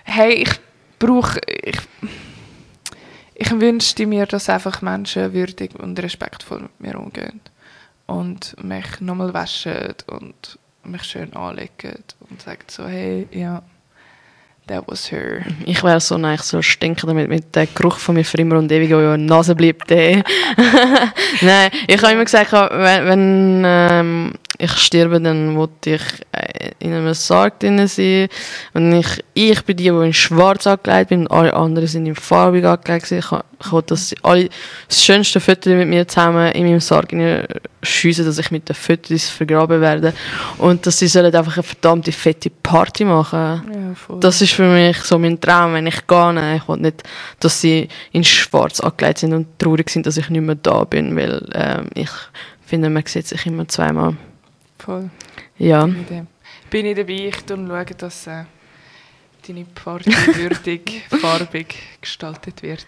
hey, 0.04 0.32
ich 0.34 0.50
brauche... 0.98 1.40
Ich, 1.64 1.78
ich 3.34 3.50
wünschte 3.60 4.06
mir, 4.06 4.26
dass 4.26 4.48
einfach 4.48 4.82
Menschen 4.82 5.32
würdig 5.32 5.74
und 5.78 6.00
respektvoll 6.00 6.62
mit 6.62 6.80
mir 6.80 6.98
umgehen. 6.98 7.40
Und 8.06 8.56
mich 8.62 9.00
nochmal 9.00 9.32
waschen 9.32 9.94
und 10.06 10.58
mich 10.84 11.02
schön 11.04 11.32
anlegen 11.34 12.02
und 12.28 12.42
sagen 12.42 12.64
so, 12.68 12.86
hey, 12.86 13.26
ja, 13.32 13.62
that 14.66 14.84
was 14.86 15.10
her. 15.10 15.44
Ich 15.64 15.82
wäre 15.82 16.00
so 16.00 16.18
nein, 16.18 16.38
soll 16.38 16.62
stinken, 16.62 17.06
damit 17.06 17.28
mit 17.28 17.54
der 17.54 17.66
Geruch 17.66 17.98
von 17.98 18.14
mir 18.14 18.24
für 18.24 18.38
immer 18.38 18.58
und 18.58 18.70
ewig 18.70 18.90
in 18.90 18.98
der 18.98 19.16
Nase 19.16 19.54
bleibt. 19.54 19.90
ey. 19.90 20.22
Nein, 21.40 21.70
ich 21.86 22.02
habe 22.02 22.12
immer 22.12 22.24
gesagt, 22.24 22.52
wenn, 22.52 23.06
wenn 23.06 23.62
ähm, 23.66 24.32
ich 24.58 24.72
sterbe, 24.72 25.20
dann 25.20 25.56
wollte 25.56 25.94
ich 25.96 26.02
äh, 26.32 26.70
in 26.78 26.92
einem 26.92 27.14
Sarg 27.14 27.60
drin 27.60 27.86
sein. 27.86 28.28
Und 28.72 28.92
ich, 28.92 29.24
ich 29.34 29.62
bin 29.64 29.76
die, 29.76 29.84
die 29.84 29.88
in 29.88 30.12
schwarz 30.12 30.66
angelegt 30.66 31.10
bin 31.10 31.26
und 31.26 31.30
alle 31.30 31.54
anderen 31.54 31.88
sind 31.88 32.06
in 32.06 32.14
farbig 32.14 32.64
angelegt. 32.64 33.10
Ich 33.10 33.32
ich 33.64 33.72
wollte, 33.72 33.94
dass 33.94 34.08
sie 34.08 34.16
alle 34.22 34.48
das 34.88 35.02
schönste 35.02 35.40
Foto 35.40 35.70
mit 35.70 35.88
mir 35.88 36.06
zusammen 36.06 36.52
in 36.52 36.64
meinem 36.66 36.80
Sarg 36.80 37.14
schiessen, 37.82 38.24
dass 38.24 38.38
ich 38.38 38.50
mit 38.50 38.68
den 38.68 38.74
Fotos 38.74 39.28
vergraben 39.28 39.80
werde. 39.80 40.12
Und 40.58 40.86
dass 40.86 40.98
sie 40.98 41.08
sollen 41.08 41.34
einfach 41.34 41.56
eine 41.56 41.62
verdammte 41.62 42.12
fette 42.12 42.50
Party 42.50 43.04
machen 43.04 43.94
Ja, 44.08 44.16
das 44.20 44.42
ist 44.42 44.52
für 44.52 44.66
mich 44.66 44.98
so 44.98 45.18
mein 45.18 45.40
Traum, 45.40 45.74
wenn 45.74 45.86
ich 45.86 46.06
gehe. 46.06 46.56
Ich 46.56 46.68
will 46.68 46.76
nicht, 46.78 47.02
dass 47.40 47.60
sie 47.60 47.88
in 48.12 48.24
schwarz 48.24 48.80
angelegt 48.80 49.18
sind 49.18 49.32
und 49.32 49.58
traurig 49.58 49.90
sind, 49.90 50.06
dass 50.06 50.16
ich 50.16 50.28
nicht 50.28 50.42
mehr 50.42 50.56
da 50.56 50.84
bin, 50.84 51.16
weil 51.16 51.46
ähm, 51.54 51.88
ich 51.94 52.10
finde, 52.66 52.90
man 52.90 53.04
sieht 53.06 53.26
sich 53.26 53.46
immer 53.46 53.68
zweimal. 53.68 54.16
Voll. 54.84 55.10
Ja. 55.58 55.86
Bin 56.70 56.86
ich, 56.86 56.96
dabei, 56.96 57.28
ich 57.28 57.36
schaue, 57.48 57.84
dass 57.84 58.26
äh, 58.26 58.44
deine 59.46 59.64
Party 59.64 60.10
würdig, 60.34 61.02
farbig 61.08 61.76
gestaltet 62.00 62.62
wird. 62.62 62.86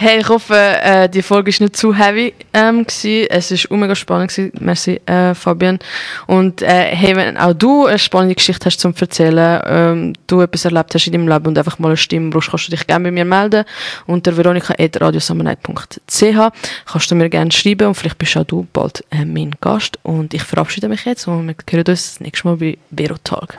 Hey, 0.00 0.20
ich 0.20 0.28
hoffe, 0.28 0.54
äh, 0.54 1.08
die 1.08 1.22
Folge 1.22 1.50
ist 1.50 1.60
nicht 1.60 1.74
zu 1.74 1.92
heavy 1.92 2.32
ähm, 2.52 2.86
gewesen. 2.86 3.26
Es 3.30 3.50
ist 3.50 3.68
mega 3.68 3.96
spannend 3.96 4.30
gewesen. 4.30 4.52
Merci, 4.60 5.00
äh, 5.06 5.34
Fabian. 5.34 5.80
Und 6.28 6.62
äh, 6.62 6.94
hey, 6.94 7.16
wenn 7.16 7.36
auch 7.36 7.52
du 7.52 7.86
eine 7.86 7.98
spannende 7.98 8.36
Geschichte 8.36 8.66
hast 8.66 8.78
zum 8.78 8.94
erzählen, 8.94 9.60
ähm, 9.66 10.12
du 10.28 10.40
etwas 10.40 10.66
erlebt 10.66 10.94
hast 10.94 11.08
in 11.08 11.14
deinem 11.14 11.26
Leben 11.26 11.48
und 11.48 11.58
einfach 11.58 11.80
mal 11.80 11.88
eine 11.88 11.96
Stimme 11.96 12.30
brauchst, 12.30 12.50
kannst 12.50 12.68
du 12.68 12.70
dich 12.70 12.86
gerne 12.86 13.06
bei 13.06 13.10
mir 13.10 13.24
melden 13.24 13.64
unter 14.06 14.36
veronika@radiosummernight.ch 14.36 16.52
kannst 16.86 17.10
du 17.10 17.16
mir 17.16 17.28
gerne 17.28 17.50
schreiben 17.50 17.88
und 17.88 17.94
vielleicht 17.94 18.18
bist 18.18 18.36
auch 18.36 18.44
du 18.44 18.68
bald 18.72 19.04
äh, 19.10 19.24
mein 19.24 19.50
Gast. 19.60 19.98
Und 20.04 20.32
ich 20.32 20.44
verabschiede 20.44 20.88
mich 20.88 21.06
jetzt 21.06 21.26
und 21.26 21.48
wir 21.48 21.56
hören 21.68 21.84
uns 21.88 22.12
das 22.12 22.20
nächste 22.20 22.46
Mal 22.46 22.56
bei 22.56 22.78
Vero 22.92 23.16
Talk. 23.24 23.58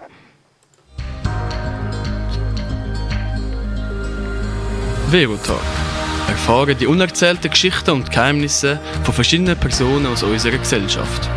Verotag. 5.11 5.88
Erfahre 6.29 6.75
die 6.75 6.85
unerzählten 6.85 7.49
Geschichten 7.49 7.89
und 7.89 8.11
Geheimnisse 8.11 8.79
von 9.03 9.15
verschiedenen 9.15 9.57
Personen 9.57 10.05
aus 10.05 10.21
unserer 10.21 10.59
Gesellschaft. 10.59 11.27